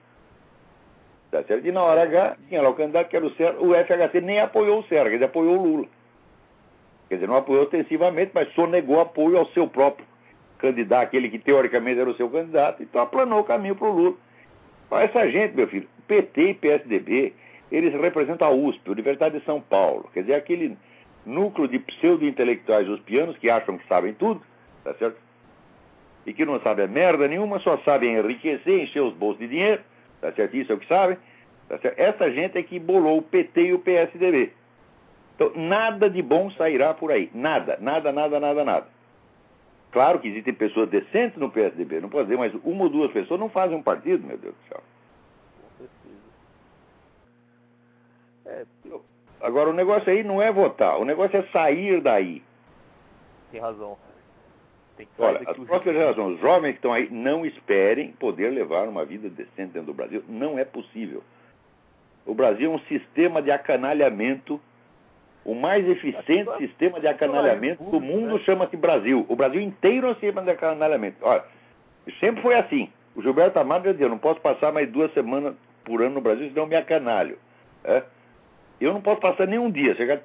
[1.32, 1.66] Tá certo?
[1.66, 4.38] E na hora H, tinha lá o candidato que era o Serra, o FHC nem
[4.38, 5.86] apoiou o Serra, ele apoiou o Lula.
[7.08, 10.06] Quer dizer, não apoiou ostensivamente, mas sonegou apoio ao seu próprio
[10.58, 14.14] candidato, aquele que teoricamente era o seu candidato, então aplanou o caminho para o Lula.
[14.92, 17.34] Essa gente, meu filho, PT e PSDB,
[17.70, 20.08] eles representam a USP, a Universidade de São Paulo.
[20.12, 20.76] Quer dizer, aquele
[21.24, 24.42] núcleo de pseudo-intelectuais os pianos que acham que sabem tudo,
[24.82, 25.16] tá certo?
[26.26, 29.82] E que não sabem merda nenhuma, só sabem enriquecer, encher os bolsos de dinheiro,
[30.20, 30.56] tá certo?
[30.56, 31.18] Isso é o que sabem.
[31.68, 31.98] Tá certo?
[31.98, 34.52] Essa gente é que bolou o PT e o PSDB.
[35.34, 37.30] Então, nada de bom sairá por aí.
[37.34, 38.86] Nada, nada, nada, nada, nada.
[39.90, 43.38] Claro que existem pessoas decentes no PSDB, não pode dizer, mas uma ou duas pessoas
[43.38, 44.82] não fazem um partido, meu Deus do céu.
[45.60, 46.14] Com certeza.
[48.46, 48.64] É,
[49.46, 52.42] agora, o negócio aí não é votar, o negócio é sair daí.
[53.50, 53.96] Tem razão.
[54.96, 59.04] Tem Olha, as próximas gerações, os jovens que estão aí, não esperem poder levar uma
[59.04, 60.22] vida decente dentro do Brasil.
[60.28, 61.22] Não é possível.
[62.24, 64.60] O Brasil é um sistema de acanalhamento
[65.44, 68.44] o mais eficiente sistema de acanalhamento do mundo né?
[68.44, 69.26] chama-se Brasil.
[69.28, 71.18] O Brasil inteiro é um sistema de acanalhamento.
[71.20, 71.44] Olha,
[72.18, 72.90] sempre foi assim.
[73.14, 76.48] O Gilberto Amado dizia, eu não posso passar mais duas semanas por ano no Brasil,
[76.48, 77.38] senão eu me acanalho.
[77.84, 78.02] É?
[78.84, 79.94] Eu não posso passar nem um dia.
[79.94, 80.20] Chegar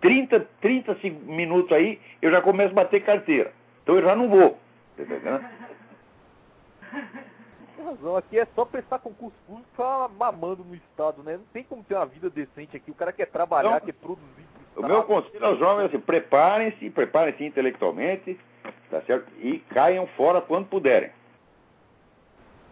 [0.00, 3.52] 30, 30 minutos aí, eu já começo a bater carteira.
[3.82, 4.58] Então eu já não vou.
[4.98, 5.40] Entendeu?
[7.88, 8.16] razão.
[8.16, 11.36] Aqui é só prestar concurso público ficar mamando no Estado, né?
[11.36, 12.90] Não tem como ter uma vida decente aqui.
[12.90, 14.46] O cara quer trabalhar, então, quer produzir.
[14.76, 18.38] O meu conselho aos jovens é assim, preparem-se, preparem-se intelectualmente,
[18.90, 19.26] tá certo?
[19.40, 21.10] E caiam fora quando puderem.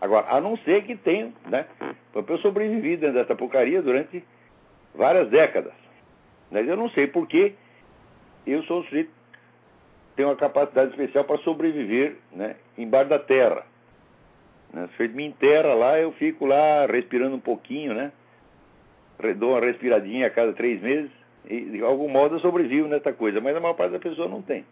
[0.01, 1.67] Agora, a não ser que tenham, né?
[2.14, 4.23] Eu sobrevivi dentro dessa porcaria durante
[4.97, 5.73] várias décadas.
[6.51, 7.55] Mas eu não sei porque
[8.47, 9.17] eu sou um sujeito
[10.17, 13.65] tenho uma capacidade especial para sobreviver né, embaixo da terra.
[14.73, 14.89] Né?
[14.97, 18.11] Se me enterra lá, eu fico lá respirando um pouquinho, né?
[19.37, 21.11] Dou uma respiradinha a cada três meses
[21.49, 24.43] e de algum modo eu sobrevivo nessa coisa, mas a maior parte da pessoa não
[24.43, 24.65] tem.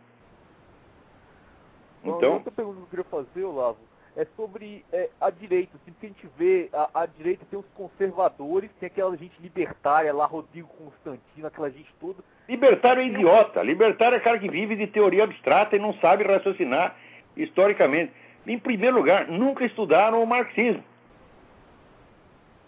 [2.03, 2.35] Então.
[2.35, 3.79] Outra pergunta que eu queria fazer, Olavo,
[4.17, 5.77] é sobre é, a direita.
[5.77, 10.13] Assim, que a gente vê, a, a, direita tem os conservadores, tem aquela gente libertária
[10.13, 12.23] lá, Rodrigo Constantino, aquela gente toda.
[12.49, 13.63] Libertário é idiota.
[13.63, 16.97] Libertário é cara que vive de teoria abstrata e não sabe raciocinar
[17.37, 18.13] historicamente
[18.47, 20.85] em primeiro lugar, nunca estudaram o marxismo.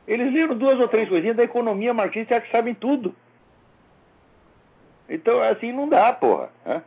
[0.06, 3.14] Eles leram duas ou três coisinhas da economia marxista e que sabem tudo.
[5.08, 6.50] Então, assim, não dá, porra.
[6.64, 6.82] Né?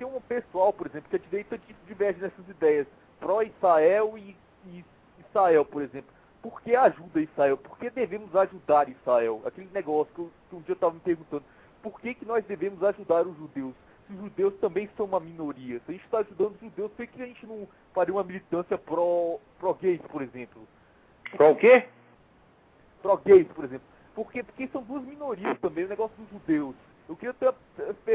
[0.00, 2.86] Tem um pessoal, por exemplo, que a direita diverge nessas ideias.
[3.18, 4.34] Pró-Israel e,
[4.64, 4.82] e
[5.28, 6.10] Israel, por exemplo.
[6.40, 7.58] Por que ajuda Israel?
[7.58, 9.42] Por que devemos ajudar Israel?
[9.44, 11.44] Aquele negócio que, eu, que um dia eu estava me perguntando.
[11.82, 13.74] Por que, que nós devemos ajudar os judeus?
[14.08, 15.78] os judeus também são uma minoria.
[15.80, 18.78] Se a gente está ajudando os judeus, por que a gente não faria uma militância
[18.78, 20.66] pró-gays, por exemplo?
[21.32, 21.84] Pró o quê?
[23.02, 23.86] Pró-gays, por exemplo.
[24.14, 26.74] Porque, porque são duas minorias também, o negócio dos judeus.
[27.10, 27.52] Eu queria ter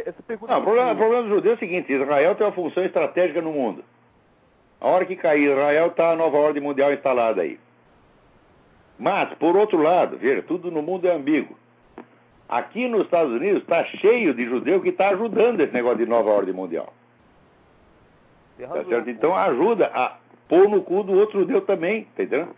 [0.08, 0.54] essa pergunta.
[0.54, 3.41] Não, o problema, o problema dos judeus é o seguinte: Israel tem uma função estratégica
[3.41, 3.84] no mundo.
[4.80, 7.60] A hora que cair Israel, está a nova ordem mundial instalada aí.
[8.98, 11.58] Mas, por outro lado, veja, tudo no mundo é ambíguo.
[12.48, 16.30] Aqui nos Estados Unidos está cheio de judeu que está ajudando esse negócio de nova
[16.30, 16.93] ordem mundial.
[18.58, 19.10] Tá certo?
[19.10, 20.16] Então ajuda a
[20.48, 22.56] pôr no cu do outro judeu também, tá entendendo?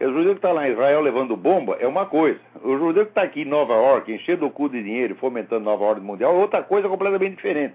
[0.00, 2.40] O judeu que está lá em Israel levando bomba é uma coisa.
[2.62, 5.84] O judeu que está aqui em Nova York enchendo o cu de dinheiro fomentando nova
[5.84, 7.74] ordem mundial é outra coisa completamente diferente.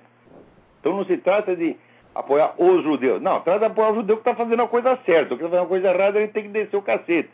[0.79, 1.77] Então não se trata de
[2.13, 3.21] apoiar os judeus.
[3.21, 5.33] Não, trata de apoiar o judeu que está fazendo a coisa certa.
[5.33, 7.31] O que está fazendo a coisa errada, a gente tem que descer o cacete.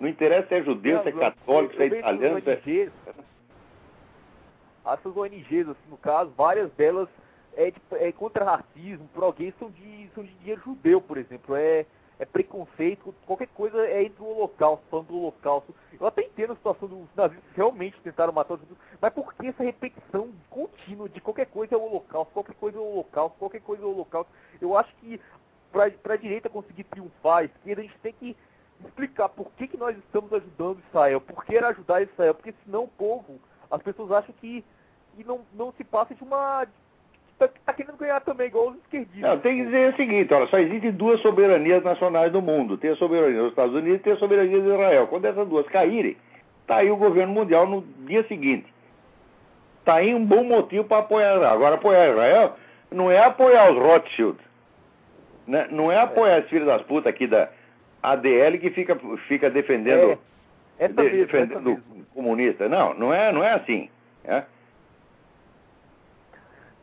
[0.00, 2.40] Não interessa se é judeu, se é católico, se é italiano.
[2.40, 2.90] Se é
[4.92, 7.08] essas ONGs, assim, no caso, várias delas
[7.56, 11.54] é, de, é contra racismo, pró-gay, são de, são de dinheiro judeu, por exemplo.
[11.56, 11.84] É,
[12.18, 15.74] é preconceito, qualquer coisa é entre o holocausto, falando do holocausto.
[16.00, 19.34] Eu até entendo a situação dos nazistas que realmente tentaram matar os judeus, mas por
[19.34, 23.38] que essa repetição contínua de qualquer coisa é o holocausto, qualquer coisa é o holocausto,
[23.38, 24.32] qualquer coisa é o holocausto?
[24.60, 25.20] Eu acho que
[25.70, 28.36] para a direita conseguir triunfar, a esquerda, a gente tem que
[28.84, 32.84] explicar por que, que nós estamos ajudando Israel, por que era ajudar Israel, porque senão
[32.84, 33.40] o povo,
[33.70, 34.64] as pessoas acham que
[35.18, 36.66] e não, não se passa de uma.
[37.38, 39.20] Tá, tá querendo ganhar também, igual os esquerdistas.
[39.20, 42.76] Não, tem que dizer o seguinte: olha, só existem duas soberanias nacionais no mundo.
[42.76, 45.06] Tem a soberania dos Estados Unidos e tem a soberania de Israel.
[45.06, 46.16] Quando essas duas caírem,
[46.66, 48.66] tá aí o governo mundial no dia seguinte.
[49.84, 51.54] Tá aí um bom motivo para apoiar Israel.
[51.54, 52.56] Agora, apoiar Israel
[52.90, 54.38] não é apoiar os Rothschild.
[55.46, 55.68] Né?
[55.70, 56.38] Não é apoiar é.
[56.40, 57.48] as filhas das putas aqui da
[58.02, 60.12] ADL que fica, fica defendendo.
[60.12, 60.18] É.
[60.80, 62.68] Essa de, mesmo, defendendo essa comunista.
[62.68, 63.88] Não, não é, não é assim.
[64.24, 64.42] É?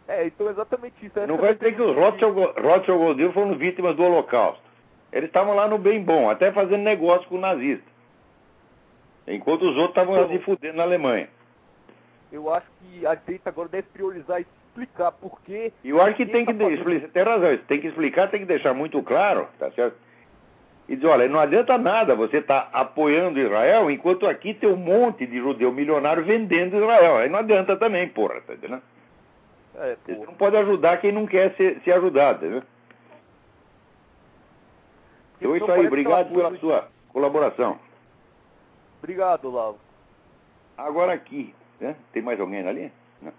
[0.07, 1.19] É, então exatamente isso.
[1.27, 4.63] Não vai dizer que os Rothschild, Rothschild Goldil foram vítimas do Holocausto.
[5.11, 7.85] Eles estavam lá no bem bom, até fazendo negócio com o nazista.
[9.27, 11.27] Enquanto os outros estavam então, se fudendo na Alemanha.
[12.31, 15.71] Eu acho que a direita agora deve priorizar e explicar por quê.
[15.83, 16.59] E eu acho que tem tá que.
[16.59, 17.09] Fazendo...
[17.09, 19.97] Tem razão, tem que explicar, tem que deixar muito claro, tá certo?
[20.87, 24.75] e diz, olha, não adianta nada você estar tá apoiando Israel, enquanto aqui tem um
[24.75, 27.17] monte de judeu milionário vendendo Israel.
[27.17, 28.83] Aí não adianta também, porra, tá entendendo?
[29.77, 32.63] É, não pode ajudar quem não quer ser, ser ajudado, entendeu?
[35.37, 37.77] Então, isso aí, obrigado pela sua colaboração.
[38.99, 39.77] Obrigado, Lavo.
[40.77, 41.95] Agora aqui, né?
[42.13, 42.91] tem mais alguém ali?
[43.21, 43.33] Não.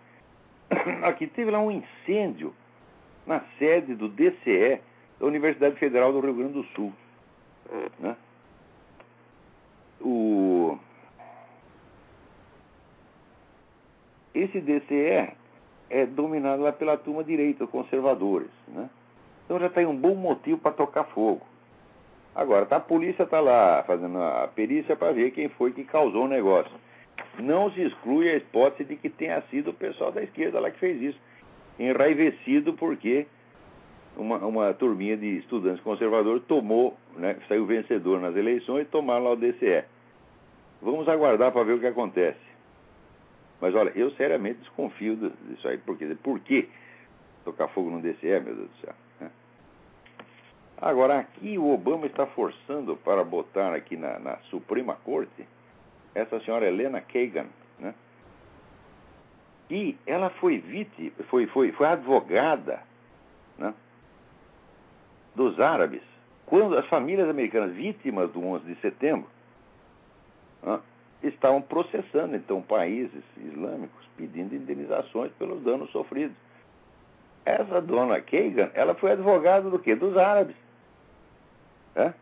[1.09, 2.55] Aqui teve lá um incêndio
[3.27, 4.81] na sede do DCE
[5.19, 6.93] da Universidade Federal do Rio Grande do Sul.
[7.99, 8.17] Né?
[10.01, 10.79] O...
[14.35, 15.33] Esse DCE
[15.89, 18.51] é dominado lá pela turma direita, conservadores.
[18.69, 18.89] Né?
[19.45, 21.43] Então já tem um bom motivo para tocar fogo.
[22.35, 26.25] Agora, tá, a polícia está lá fazendo a perícia para ver quem foi que causou
[26.25, 26.73] o negócio.
[27.39, 30.79] Não se exclui a hipótese de que tenha sido o pessoal da esquerda lá que
[30.79, 31.19] fez isso.
[31.79, 33.27] Enraivecido porque
[34.17, 39.31] uma, uma turminha de estudantes conservadores tomou, né, saiu vencedor nas eleições e tomaram lá
[39.31, 39.85] o DCE.
[40.83, 42.46] Vamos aguardar para ver o que acontece.
[43.61, 46.69] Mas olha, eu seriamente desconfio disso aí, porque por que
[47.45, 48.95] tocar fogo no DCE, meu Deus do céu?
[49.21, 49.31] Né?
[50.79, 55.47] Agora, aqui o Obama está forçando para botar aqui na, na Suprema Corte
[56.15, 57.47] essa senhora Helena Kagan,
[57.79, 57.95] né?
[59.71, 62.83] E ela foi vítima, foi, foi, foi advogada,
[63.59, 63.75] né?
[65.35, 66.03] dos árabes,
[66.47, 69.29] quando as famílias americanas vítimas do 11 de setembro
[70.63, 70.81] ah,
[71.29, 76.37] estavam processando então países islâmicos pedindo indenizações pelos danos sofridos.
[77.45, 79.95] Essa dona Kagan, ela foi advogada do quê?
[79.95, 80.57] Dos árabes.
[81.95, 82.13] É,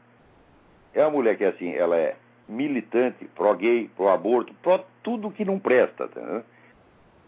[0.95, 2.17] é uma mulher que assim, ela é
[2.49, 6.09] militante, pró-gay, pró-aborto, pró tudo que não presta.
[6.09, 6.43] Tá,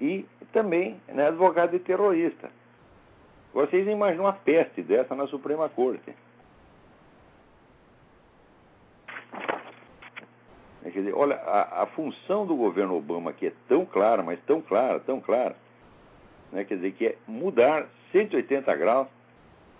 [0.00, 2.50] E também né, advogada de terrorista.
[3.52, 6.14] Vocês imaginam uma peste dessa na Suprema Corte.
[10.90, 14.60] Quer dizer, olha, a, a, função do governo Obama que é tão clara, mas tão
[14.60, 15.56] clara, tão clara,
[16.52, 19.08] né, quer dizer, que é mudar 180 graus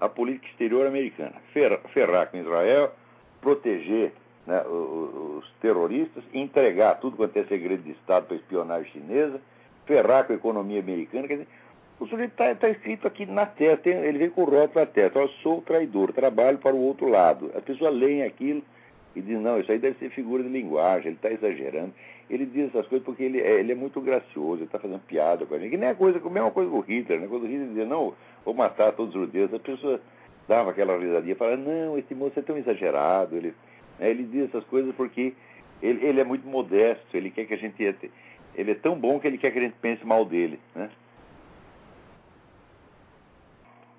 [0.01, 1.35] a política exterior americana.
[1.53, 2.93] Fer, ferrar com Israel,
[3.41, 4.13] proteger
[4.47, 9.41] né, os, terroristas, entregar tudo quanto é segredo de Estado para espionagem chinesa,
[9.87, 11.49] ferrar com a economia americana, quer dizer,
[11.99, 15.19] o sujeito está tá escrito aqui na testa, ele vem com o rótulo na testa,
[15.19, 17.51] eu sou traidor, trabalho para o outro lado.
[17.55, 18.63] As pessoas leem aquilo
[19.17, 21.95] e dizem, não, isso aí deve ser figura de linguagem, ele está exagerando.
[22.29, 25.47] Ele diz essas coisas porque ele é, ele é muito gracioso, ele está fazendo piada
[25.47, 25.71] com a gente.
[25.71, 27.27] Que nem a coisa, a mesma coisa com o Hitler, né?
[27.27, 28.13] Quando o Hitler dizia, não,
[28.45, 30.01] vou matar todos os judeus, as pessoas
[30.47, 33.37] davam aquela risadinha e falavam, não, esse moço é tão exagerado.
[33.37, 33.55] Ele,
[33.99, 34.11] né?
[34.11, 35.33] ele diz essas coisas porque
[35.81, 37.83] ele, ele é muito modesto, ele quer que a gente...
[38.55, 40.91] Ele é tão bom que ele quer que a gente pense mal dele, né?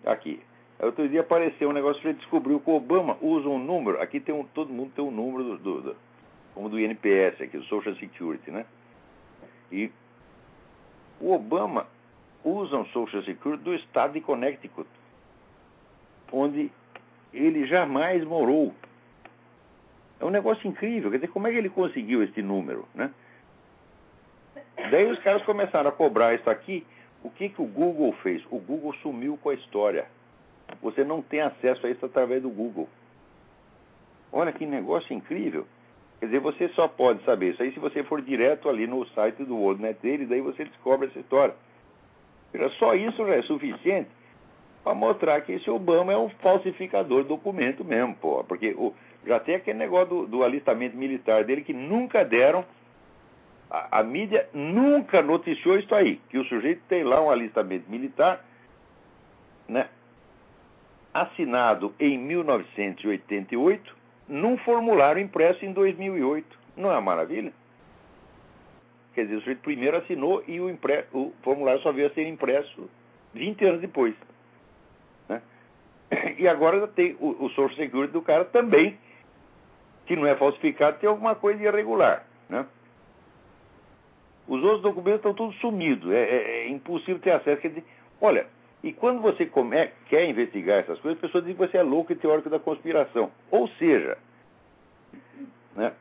[0.06, 0.40] Aqui.
[0.80, 4.00] Outro dia apareceu um negócio que ele descobriu que o Obama usa um número.
[4.02, 5.96] Aqui tem um, todo mundo tem um número do, do,
[6.54, 8.66] como do INPS, aqui, do Social Security, né?
[9.72, 9.92] E
[11.20, 11.88] o Obama
[12.44, 14.88] usa um Social Security do estado de Connecticut,
[16.32, 16.72] onde
[17.34, 18.74] ele jamais morou.
[20.20, 21.10] É um negócio incrível.
[21.10, 23.12] Quer dizer, como é que ele conseguiu esse número, né?
[24.92, 26.86] Daí os caras começaram a cobrar isso aqui
[27.24, 28.44] o que, que o Google fez?
[28.50, 30.08] O Google sumiu com a história.
[30.82, 32.88] Você não tem acesso a isso através do Google.
[34.32, 35.66] Olha que negócio incrível.
[36.20, 39.44] Quer dizer, você só pode saber isso aí se você for direto ali no site
[39.44, 41.56] do WorldNet dele, daí você descobre essa história.
[42.80, 44.10] Só isso já é suficiente
[44.84, 48.44] para mostrar que esse Obama é um falsificador de documento mesmo, pô.
[48.44, 48.94] Porque o,
[49.26, 52.66] já tem aquele negócio do, do alistamento militar dele que nunca deram
[53.70, 58.44] a, a, mídia nunca noticiou isso aí, que o sujeito tem lá um alistamento militar,
[59.68, 59.90] né,
[61.22, 63.96] assinado em 1988,
[64.28, 66.58] num formulário impresso em 2008.
[66.76, 67.52] Não é uma maravilha?
[69.14, 71.06] Quer dizer, o sujeito primeiro assinou e o, impre...
[71.12, 72.90] o formulário só veio a ser impresso
[73.34, 74.14] 20 anos depois.
[75.28, 75.42] Né?
[76.38, 78.98] E agora tem o, o Social Security do cara também,
[80.06, 82.26] que não é falsificado, tem alguma coisa irregular.
[82.48, 82.66] Né?
[84.48, 87.62] Os outros documentos estão todos sumidos, é, é, é impossível ter acesso.
[87.62, 87.84] Quer dizer,
[88.22, 88.46] olha,
[88.84, 92.12] e quando você come, quer investigar essas coisas, as pessoas dizem que você é louco
[92.12, 93.32] e teórico da conspiração.
[93.50, 94.18] Ou seja,
[95.76, 95.94] né,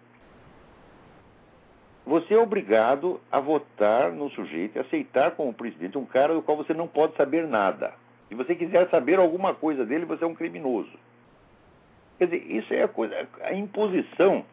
[2.04, 6.74] você é obrigado a votar no sujeito, aceitar como presidente um cara do qual você
[6.74, 7.94] não pode saber nada.
[8.28, 10.92] Se você quiser saber alguma coisa dele, você é um criminoso.
[12.18, 14.44] Quer dizer, isso é a coisa, a imposição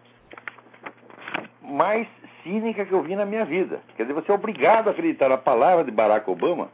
[1.61, 2.07] mais
[2.41, 3.81] cínica que eu vi na minha vida.
[3.95, 6.69] Quer dizer, você é obrigado a acreditar na palavra de Barack Obama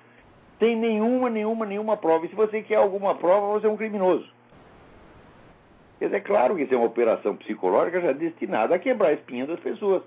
[0.59, 2.25] sem nenhuma, nenhuma, nenhuma prova.
[2.25, 4.29] E se você quer alguma prova, você é um criminoso.
[5.97, 9.45] Quer é claro que isso é uma operação psicológica já destinada a quebrar a espinha
[9.45, 10.03] das pessoas.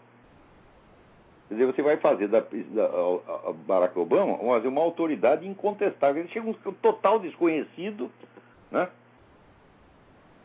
[1.48, 2.86] Quer dizer, você vai fazer da, da
[3.48, 6.22] a Barack Obama uma, uma autoridade incontestável.
[6.22, 8.11] Ele chega um total desconhecido,
[8.70, 8.88] né?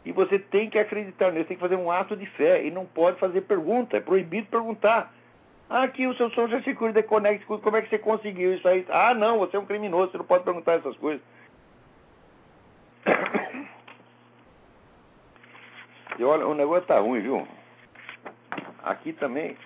[0.03, 2.85] E você tem que acreditar nele, tem que fazer um ato de fé e não
[2.85, 5.13] pode fazer pergunta, é proibido perguntar.
[5.69, 8.85] Aqui o seu Social Security Connect, como é que você conseguiu isso aí?
[8.89, 11.21] Ah, não, você é um criminoso, você não pode perguntar essas coisas.
[16.17, 17.47] E olha, o negócio tá ruim, viu?
[18.81, 19.57] Aqui também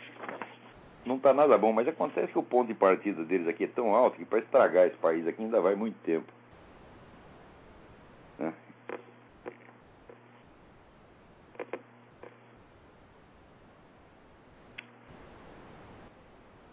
[1.05, 3.95] não tá nada bom, mas acontece que o ponto de partida deles aqui é tão
[3.95, 6.31] alto que para estragar esse país aqui ainda vai muito tempo.
[8.37, 8.53] Né?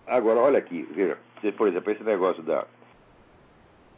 [0.08, 1.18] Agora, olha aqui, veja,
[1.56, 2.66] por exemplo, esse negócio da,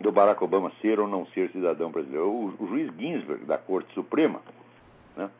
[0.01, 2.29] do Barack Obama ser ou não ser cidadão brasileiro.
[2.29, 4.41] O, o juiz Ginsburg, da Corte Suprema,
[5.17, 5.31] né?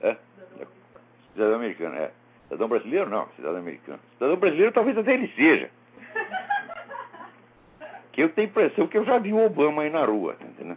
[0.00, 0.16] É,
[1.32, 2.10] cidadão americano, é.
[2.44, 4.00] Cidadão brasileiro, não, cidadão americano.
[4.14, 5.70] Cidadão brasileiro talvez até ele seja.
[8.12, 10.76] Que eu tenho a impressão que eu já vi o Obama aí na rua, entendeu?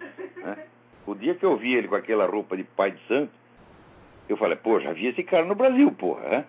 [0.00, 0.66] É.
[1.06, 3.30] O dia que eu vi ele com aquela roupa de pai de santo,
[4.28, 6.44] eu falei, pô, já vi esse cara no Brasil, porra, é?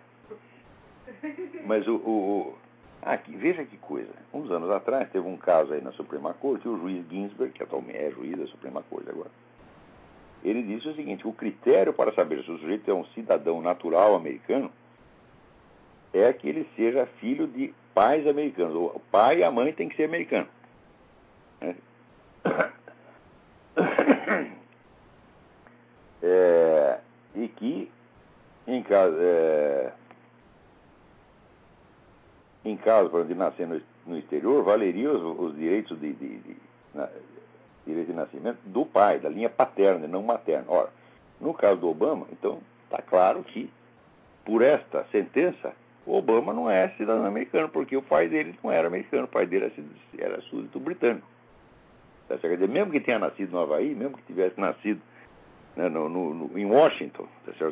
[1.65, 2.57] Mas o, o, o
[3.01, 4.11] aqui, veja que coisa.
[4.33, 7.97] Uns anos atrás teve um caso aí na Suprema Corte, o juiz Ginsburg, que atualmente
[7.97, 9.29] é juiz da Suprema Corte agora,
[10.43, 14.15] ele disse o seguinte: o critério para saber se o sujeito é um cidadão natural
[14.15, 14.71] americano
[16.13, 18.73] é que ele seja filho de pais americanos.
[18.75, 20.49] O pai e a mãe têm que ser americanos.
[23.77, 24.55] É.
[26.23, 26.99] É,
[27.35, 27.91] e que,
[28.65, 29.15] em caso.
[29.19, 29.91] É,
[32.65, 36.57] em caso exemplo, de nascer no, no exterior, valeria os, os direitos de, de, de,
[36.93, 37.07] na,
[37.85, 40.65] direito de nascimento do pai, da linha paterna não materna.
[40.67, 40.89] Ora,
[41.39, 43.69] no caso do Obama, então, está claro que,
[44.43, 45.73] por esta sentença,
[46.05, 49.45] o Obama não é cidadão americano, porque o pai dele não era americano, o pai
[49.45, 49.71] dele
[50.17, 51.27] era, súdito britânico.
[52.27, 54.99] Tá Quer dizer, mesmo que tenha nascido no Havaí, mesmo que tivesse nascido
[55.75, 57.71] né, no, no, no, em Washington, tá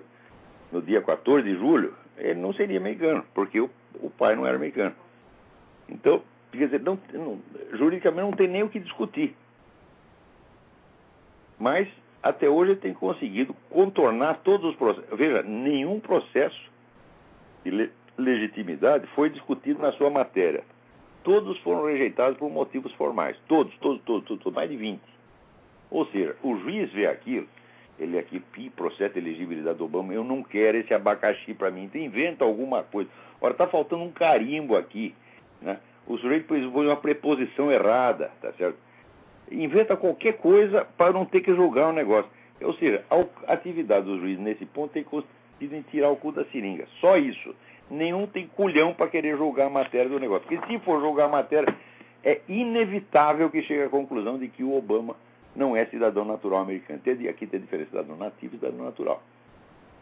[0.72, 4.56] no dia 14 de julho, ele não seria americano, porque o, o pai não era
[4.56, 4.96] americano.
[5.90, 7.40] Então, quer dizer, não, não,
[7.74, 9.36] juridicamente não tem nem o que discutir.
[11.60, 11.88] Mas,
[12.22, 15.18] até hoje, ele tem conseguido contornar todos os processos.
[15.18, 16.72] Veja, nenhum processo
[17.64, 20.64] de le legitimidade foi discutido na sua matéria.
[21.24, 23.36] Todos foram rejeitados por motivos formais.
[23.48, 25.02] Todos, todos, todos, todos, todos mais de 20.
[25.90, 27.48] Ou seja, o juiz vê aquilo
[28.00, 28.42] ele aqui,
[28.76, 32.84] processo de elegibilidade do Obama, eu não quero esse abacaxi para mim, então inventa alguma
[32.84, 33.10] coisa.
[33.40, 35.14] Ora, está faltando um carimbo aqui,
[35.62, 35.80] né?
[36.06, 38.78] O sujeito põe uma preposição errada, tá certo?
[39.50, 42.30] Inventa qualquer coisa para não ter que julgar o um negócio.
[42.62, 46.44] Ou seja, a atividade do juiz nesse ponto tem consistido em tirar o cu da
[46.46, 46.88] seringa.
[47.00, 47.56] Só isso.
[47.90, 50.48] Nenhum tem culhão para querer julgar a matéria do negócio.
[50.48, 51.74] Porque se for julgar a matéria,
[52.24, 55.16] é inevitável que chegue à conclusão de que o Obama
[55.56, 57.00] não é cidadão natural americano.
[57.30, 59.22] Aqui tem a diferença cidadão nativo e cidadão natural.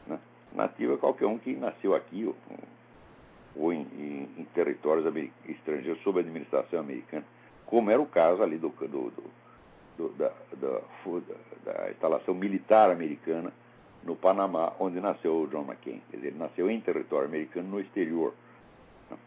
[0.07, 0.19] Né?
[0.53, 2.35] Nativo é qualquer um que nasceu aqui ou,
[3.55, 5.05] ou em, em, em, territórios
[5.47, 7.25] estrangeiros sob administração americana,
[7.65, 9.11] como era o caso ali do, do,
[9.97, 10.81] do, da, da,
[11.65, 13.51] da, instalação militar americana
[14.03, 16.01] no Panamá, onde nasceu o John McCain.
[16.09, 18.33] Quer dizer, ele nasceu em território americano no exterior.
[19.09, 19.17] Né?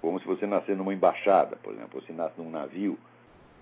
[0.00, 2.98] Como se você nascer numa embaixada, por exemplo, você nasce num navio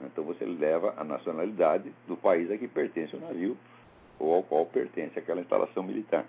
[0.07, 3.57] então você leva a nacionalidade do país a que pertence o navio
[4.18, 6.24] ou ao qual pertence aquela instalação militar.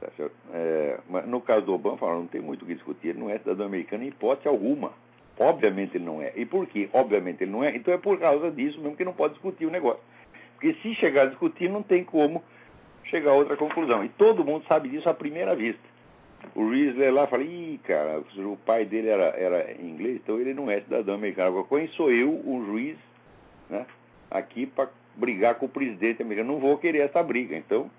[0.00, 0.08] Tá
[0.52, 3.38] é, mas no caso do Obama, não tem muito o que discutir, ele não é
[3.38, 4.92] cidadão americano em hipótese alguma.
[5.38, 6.32] Obviamente ele não é.
[6.36, 6.88] E por quê?
[6.92, 7.74] Obviamente ele não é.
[7.74, 10.02] Então é por causa disso mesmo que não pode discutir o negócio.
[10.54, 12.42] Porque se chegar a discutir, não tem como
[13.04, 14.04] chegar a outra conclusão.
[14.04, 15.80] E todo mundo sabe disso à primeira vista.
[16.54, 20.54] O lê lá e fala, ih, cara, o pai dele era, era inglês, então ele
[20.54, 21.48] não é cidadão americano.
[21.48, 22.96] Agora, quem sou eu, o juiz,
[23.68, 23.86] né,
[24.30, 26.54] aqui para brigar com o presidente americano?
[26.54, 27.90] Não vou querer essa briga, então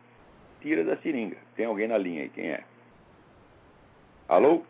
[0.62, 1.38] tira da seringa.
[1.56, 2.64] Tem alguém na linha aí, quem é?
[4.28, 4.64] Alô?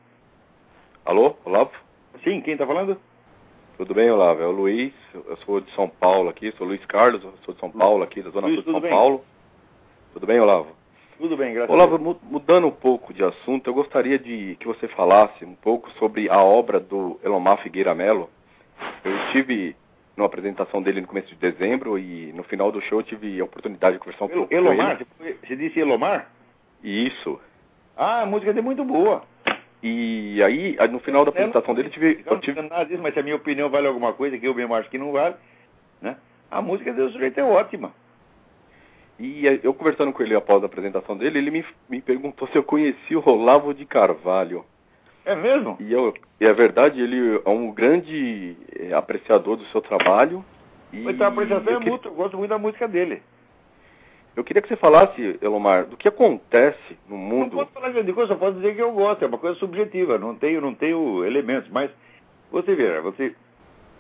[1.06, 1.72] Alô, Olavo?
[2.24, 3.00] Sim, quem está falando?
[3.78, 4.42] Tudo bem, Olavo?
[4.44, 7.72] É o Luiz, eu sou de São Paulo aqui, sou Luiz Carlos, sou de São
[7.72, 8.92] Paulo aqui, da Zona Sul de São bem?
[8.92, 9.26] Paulo.
[10.14, 10.81] Tudo bem, Olavo?
[11.22, 12.18] Tudo bem, graças Olavo, a Deus.
[12.24, 16.42] mudando um pouco de assunto, eu gostaria de que você falasse um pouco sobre a
[16.42, 18.28] obra do Elomar Figueira Melo.
[19.06, 19.76] Eu estive
[20.18, 23.94] numa apresentação dele no começo de dezembro e no final do show tive a oportunidade
[23.94, 24.98] de conversar um El, pouco Elomar?
[24.98, 25.38] com ele.
[25.46, 26.28] Você disse Elomar?
[26.84, 27.40] Isso.
[27.96, 29.22] Ah, a música dele é muito boa.
[29.84, 32.60] E aí, no final da apresentação dele, tive, eu tive...
[32.64, 34.98] nada disso, mas se a minha opinião vale alguma coisa, que eu mesmo acho que
[34.98, 35.36] não vale,
[36.02, 36.18] né?
[36.50, 37.94] A música do sujeito é ótima.
[39.24, 42.64] E eu conversando com ele após a apresentação dele, ele me, me perguntou se eu
[42.64, 44.66] conhecia o Olavo de Carvalho.
[45.24, 45.78] É mesmo?
[45.80, 50.44] E, eu, e é verdade, ele é um grande eh, apreciador do seu trabalho.
[50.92, 53.22] E Então a apreciação é queria- mútua, eu gosto muito da música dele.
[54.36, 57.52] Eu queria que você falasse, Elomar, do que acontece no Não mundo.
[57.58, 60.34] posso falar grande coisa, só posso dizer que eu gosto, é uma coisa subjetiva, não
[60.34, 61.92] tenho, não tenho elementos, mas
[62.52, 63.36] você vê, você,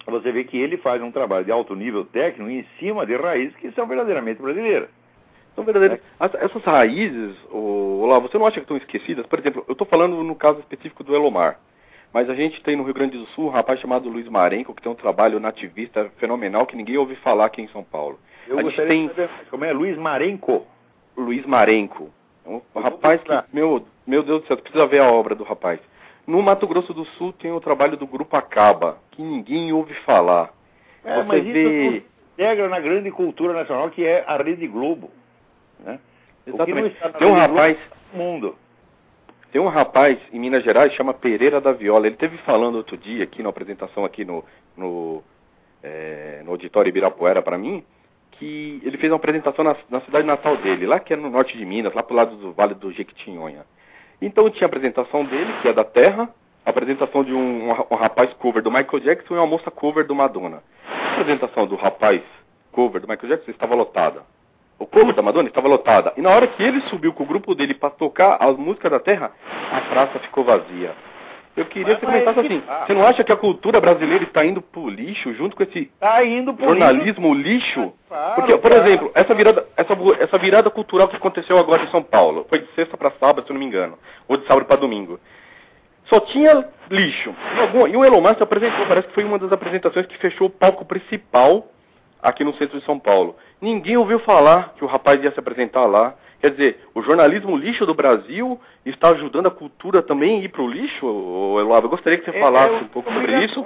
[0.07, 3.55] você vê que ele faz um trabalho de alto nível técnico em cima de raízes
[3.57, 4.89] que são verdadeiramente brasileiras.
[5.55, 5.99] São verdadeiras.
[6.19, 9.25] As- Essas raízes, Olavo, você não acha que estão esquecidas?
[9.25, 11.59] Por exemplo, eu estou falando no caso específico do Elomar.
[12.13, 14.81] Mas a gente tem no Rio Grande do Sul um rapaz chamado Luiz Marenco, que
[14.81, 18.19] tem um trabalho nativista fenomenal que ninguém ouve falar aqui em São Paulo.
[18.47, 19.09] Eu A gente tem-
[19.49, 20.65] como é Luiz Marenco.
[21.15, 22.09] Luiz Marenco.
[22.45, 25.43] É um vou rapaz que, meu, meu Deus do céu, precisa ver a obra do
[25.45, 25.79] rapaz.
[26.27, 30.49] No Mato Grosso do Sul tem o trabalho do Grupo Acaba, que ninguém ouve falar.
[31.05, 35.09] É, Você mas vê- isso integra na grande cultura nacional que é a Rede Globo.
[35.83, 35.99] Né?
[36.45, 36.97] Exatamente.
[37.17, 37.77] Tem um rapaz,
[38.13, 38.55] mundo.
[39.51, 42.07] tem um rapaz em Minas Gerais chama Pereira da Viola.
[42.07, 44.43] Ele teve falando outro dia aqui na apresentação aqui no
[44.75, 45.23] no,
[45.83, 47.83] é, no auditório Ibirapuera para mim
[48.31, 51.55] que ele fez uma apresentação na, na cidade natal dele, lá que é no norte
[51.55, 53.63] de Minas, lá pro lado do Vale do Jequitinhonha.
[54.19, 56.27] Então tinha a apresentação dele, que é da Terra,
[56.65, 60.15] a apresentação de um, um rapaz cover do Michael Jackson e uma moça cover do
[60.15, 60.63] Madonna.
[60.87, 62.21] A apresentação do rapaz
[62.71, 64.23] cover do Michael Jackson estava lotada.
[64.81, 66.11] O cover da Madonna estava lotada.
[66.17, 68.99] E na hora que ele subiu com o grupo dele para tocar as músicas da
[68.99, 69.31] Terra,
[69.71, 70.91] a praça ficou vazia.
[71.55, 72.85] Eu queria que você comentasse assim, ah.
[72.87, 76.17] você não acha que a cultura brasileira está indo pro lixo junto com esse Tá
[76.59, 77.93] jornalismo lixo?
[78.07, 78.87] Claro, Porque, por claro.
[78.87, 82.67] exemplo, essa virada, essa, essa virada cultural que aconteceu agora em São Paulo, foi de
[82.73, 85.19] sexta para sábado, se eu não me engano, ou de sábado para domingo.
[86.05, 87.35] Só tinha lixo.
[87.55, 90.47] E, alguma- e o Elon Musk apresentou, parece que foi uma das apresentações que fechou
[90.47, 91.67] o palco principal
[92.21, 93.35] aqui no centro de São Paulo.
[93.59, 96.15] Ninguém ouviu falar que o rapaz ia se apresentar lá.
[96.39, 100.61] Quer dizer, o jornalismo lixo do Brasil está ajudando a cultura também a ir para
[100.63, 101.85] o lixo, ô, Elavo?
[101.85, 103.65] Eu gostaria que você É- falasse é um pouco sobre isso.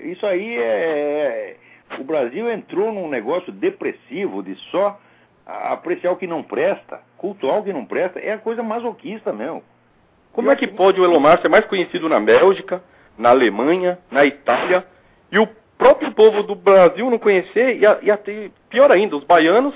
[0.00, 1.56] Isso aí é.
[1.98, 4.98] O Brasil entrou num negócio depressivo de só
[5.46, 9.62] apreciar o que não presta, cultuar o que não presta, é a coisa masoquista mesmo.
[10.32, 12.82] Como é que pode o Elomar ser mais conhecido na Bélgica,
[13.18, 14.84] na Alemanha, na Itália,
[15.30, 15.46] e o
[15.82, 19.74] próprio povo do Brasil não conhecer, e, a- e até pior ainda, os baianos,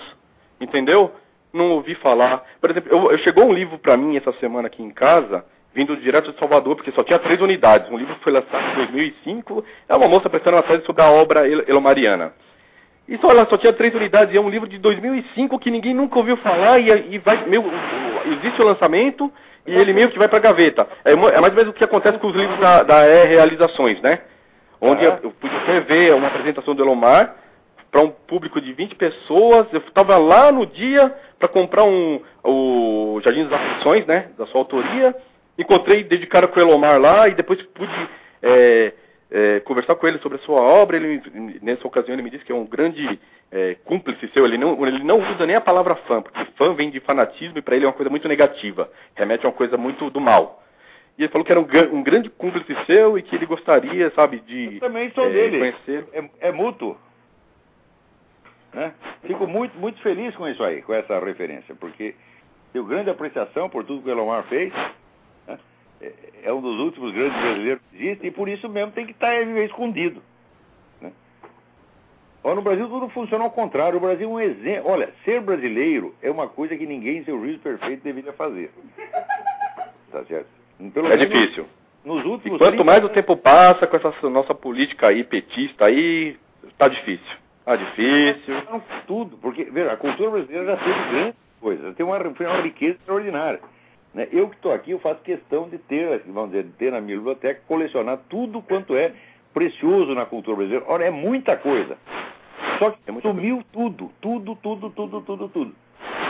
[0.60, 1.10] entendeu?
[1.52, 2.44] Não ouvi falar.
[2.60, 5.44] Por exemplo, eu, eu- chegou um livro para mim essa semana aqui em casa,
[5.74, 7.90] vindo direto de Salvador, porque só tinha três unidades.
[7.90, 11.48] Um livro foi lançado em 2005, é uma moça prestando uma tese sobre a obra
[11.48, 12.32] El- elomariana.
[13.08, 15.94] E só, ela só tinha três unidades, e é um livro de 2005 que ninguém
[15.94, 17.64] nunca ouviu falar, e, e vai, meu,
[18.26, 19.32] existe o lançamento,
[19.66, 20.86] e ele meio que vai pra gaveta.
[21.04, 24.00] É, é mais ou menos o que acontece com os livros da, da E Realizações,
[24.00, 24.20] né?
[24.80, 25.18] Onde Ah.
[25.22, 27.36] eu, eu pude até ver uma apresentação do Elomar
[27.90, 29.66] para um público de 20 pessoas.
[29.72, 34.30] Eu estava lá no dia para comprar um, o Jardim das Aflições, né?
[34.36, 35.14] Da sua autoria.
[35.58, 38.08] Encontrei de cara com o Elomar lá e depois pude
[38.42, 38.92] é,
[39.30, 40.96] é, conversar com ele sobre a sua obra.
[40.96, 41.22] Ele,
[41.62, 43.18] nessa ocasião ele me disse que é um grande
[43.50, 44.44] é, cúmplice seu.
[44.44, 47.62] Ele não, ele não usa nem a palavra fã, porque fã vem de fanatismo e
[47.62, 48.90] para ele é uma coisa muito negativa.
[49.14, 50.62] Remete a uma coisa muito do mal.
[51.18, 54.40] E ele falou que era um, um grande cúmplice seu e que ele gostaria, sabe,
[54.40, 55.58] de Eu também sou é, dele.
[55.58, 56.04] conhecer.
[56.12, 56.96] É, é mútuo.
[58.74, 58.92] Né?
[59.22, 62.14] Fico muito, muito feliz com isso aí, com essa referência, porque
[62.72, 64.70] tenho grande apreciação por tudo que o Elomar fez.
[65.46, 65.58] né?
[66.02, 66.12] É,
[66.44, 69.34] é um dos últimos grandes brasileiros que existe e por isso mesmo tem que estar
[69.64, 70.22] escondido.
[71.00, 71.10] Né?
[72.44, 73.96] Olha, no Brasil tudo funciona ao contrário.
[73.96, 74.90] O Brasil é um exemplo.
[74.90, 78.70] Olha, ser brasileiro é uma coisa que ninguém em seu juízo perfeito deveria fazer.
[80.12, 80.48] Tá certo?
[80.92, 81.66] Pelo É menos difícil.
[82.04, 85.86] Nos E últimos quanto 30 mais o tempo passa com essa nossa política aí petista
[85.86, 86.36] aí,
[86.78, 87.36] tá difícil.
[87.64, 88.54] Tá difícil.
[88.70, 92.94] Não, tudo, porque veja, a cultura brasileira já teve grandes coisas, tem uma, uma riqueza
[92.94, 93.60] extraordinária.
[94.14, 94.28] Né?
[94.32, 97.16] Eu que estou aqui, eu faço questão de ter, vamos dizer, de ter na minha
[97.16, 99.12] biblioteca, colecionar tudo quanto é
[99.52, 100.86] precioso na cultura brasileira.
[100.88, 101.98] Olha, é muita coisa.
[102.78, 105.74] Só que É sumiu tudo, tudo, tudo, tudo, tudo, tudo.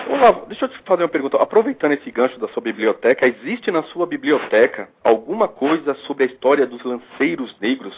[0.08, 1.36] Olavo, deixa eu te fazer uma pergunta.
[1.36, 6.66] Aproveitando esse gancho da sua biblioteca, existe na sua biblioteca alguma coisa sobre a história
[6.66, 7.96] dos lanceiros negros?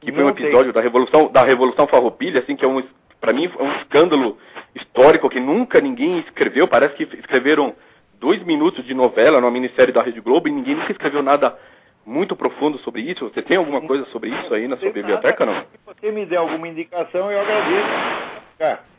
[0.00, 0.46] Que foi um Não tem.
[0.46, 2.82] episódio da Revolução, da Revolução Farroupilha, assim, que é um,
[3.20, 4.38] para mim, é um escândalo
[4.74, 6.68] histórico que nunca ninguém escreveu.
[6.68, 7.74] Parece que escreveram
[8.20, 11.58] dois minutos de novela numa minissérie da Rede Globo e ninguém nunca escreveu nada
[12.06, 13.28] muito profundo sobre isso.
[13.28, 15.54] Você tem alguma coisa sobre isso aí na sua biblioteca, não?
[15.54, 18.93] Se você me der alguma indicação, eu agradeço.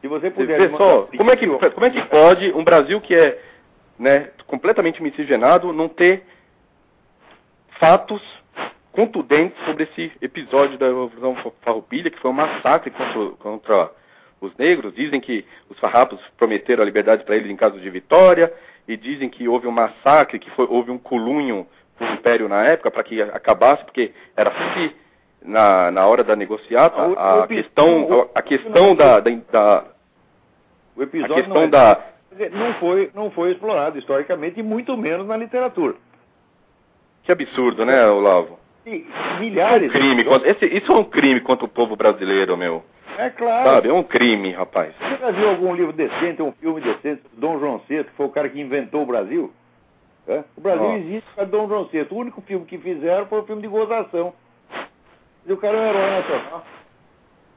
[0.00, 0.70] Se você puder...
[0.70, 3.38] Mandar- como é, que, como é que pode um Brasil que é
[3.98, 6.22] né, completamente miscigenado não ter
[7.78, 8.22] fatos
[8.92, 13.90] contundentes sobre esse episódio da Revolução Farroupilha, que foi um massacre contra, contra
[14.40, 18.52] os negros, dizem que os farrapos prometeram a liberdade para eles em caso de vitória,
[18.88, 21.66] e dizem que houve um massacre, que foi, houve um colunho
[21.98, 24.96] com o Império na época para que acabasse, porque era sempre
[25.42, 29.84] na, na hora da negociata a, a questão, a, a questão da, da, da
[30.96, 32.00] o episódio a questão não, é, da
[32.50, 35.94] não foi não foi explorado historicamente e muito menos na literatura.
[37.22, 38.58] Que absurdo, né, Olavo?
[38.86, 39.06] E
[39.38, 39.94] milhares.
[39.94, 42.82] É um crime, contra, esse, isso é um crime contra o povo brasileiro, meu.
[43.18, 43.68] É claro.
[43.68, 44.94] Sabe, é um crime, rapaz.
[44.98, 48.30] Você já viu algum livro decente, um filme decente, Dom João VI, que foi o
[48.30, 49.52] cara que inventou o Brasil?
[50.26, 50.44] É?
[50.56, 50.98] O Brasil Nossa.
[50.98, 52.06] existe por Dom João VI.
[52.10, 54.32] O único filme que fizeram foi o filme de gozação.
[55.46, 56.64] E o cara é um herói nacional.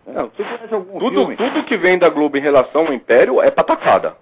[0.06, 1.36] Não, você conhece algum tudo, filme?
[1.38, 4.16] Tudo que vem da Globo em relação ao Império é patacada.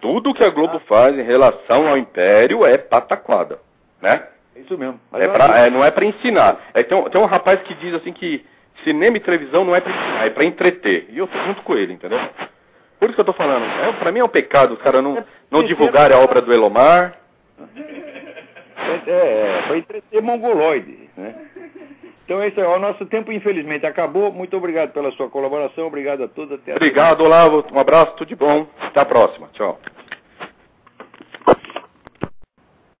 [0.00, 0.88] Tudo que a Globo ah.
[0.88, 3.58] faz em relação ao Império é pataquada,
[4.00, 4.26] né?
[4.56, 4.98] É isso mesmo.
[5.12, 6.58] É pra, é, não é para ensinar.
[6.72, 8.44] É, tem, um, tem um rapaz que diz assim que
[8.84, 11.06] cinema e televisão não é para ensinar, é para entreter.
[11.10, 12.18] E eu tô junto com ele, entendeu?
[12.98, 13.64] Por isso que eu tô falando.
[13.64, 17.14] É, para mim é um pecado os caras não, não divulgarem a obra do Elomar.
[19.06, 21.47] É, é, para entreter mongoloide, né?
[22.28, 24.30] Então é o nosso tempo, infelizmente, acabou.
[24.30, 25.86] Muito obrigado pela sua colaboração.
[25.86, 26.58] Obrigado a todos.
[26.58, 27.64] Até obrigado, Olavo.
[27.72, 28.66] Um abraço, tudo de bom.
[28.78, 29.48] Até a próxima.
[29.54, 29.80] Tchau.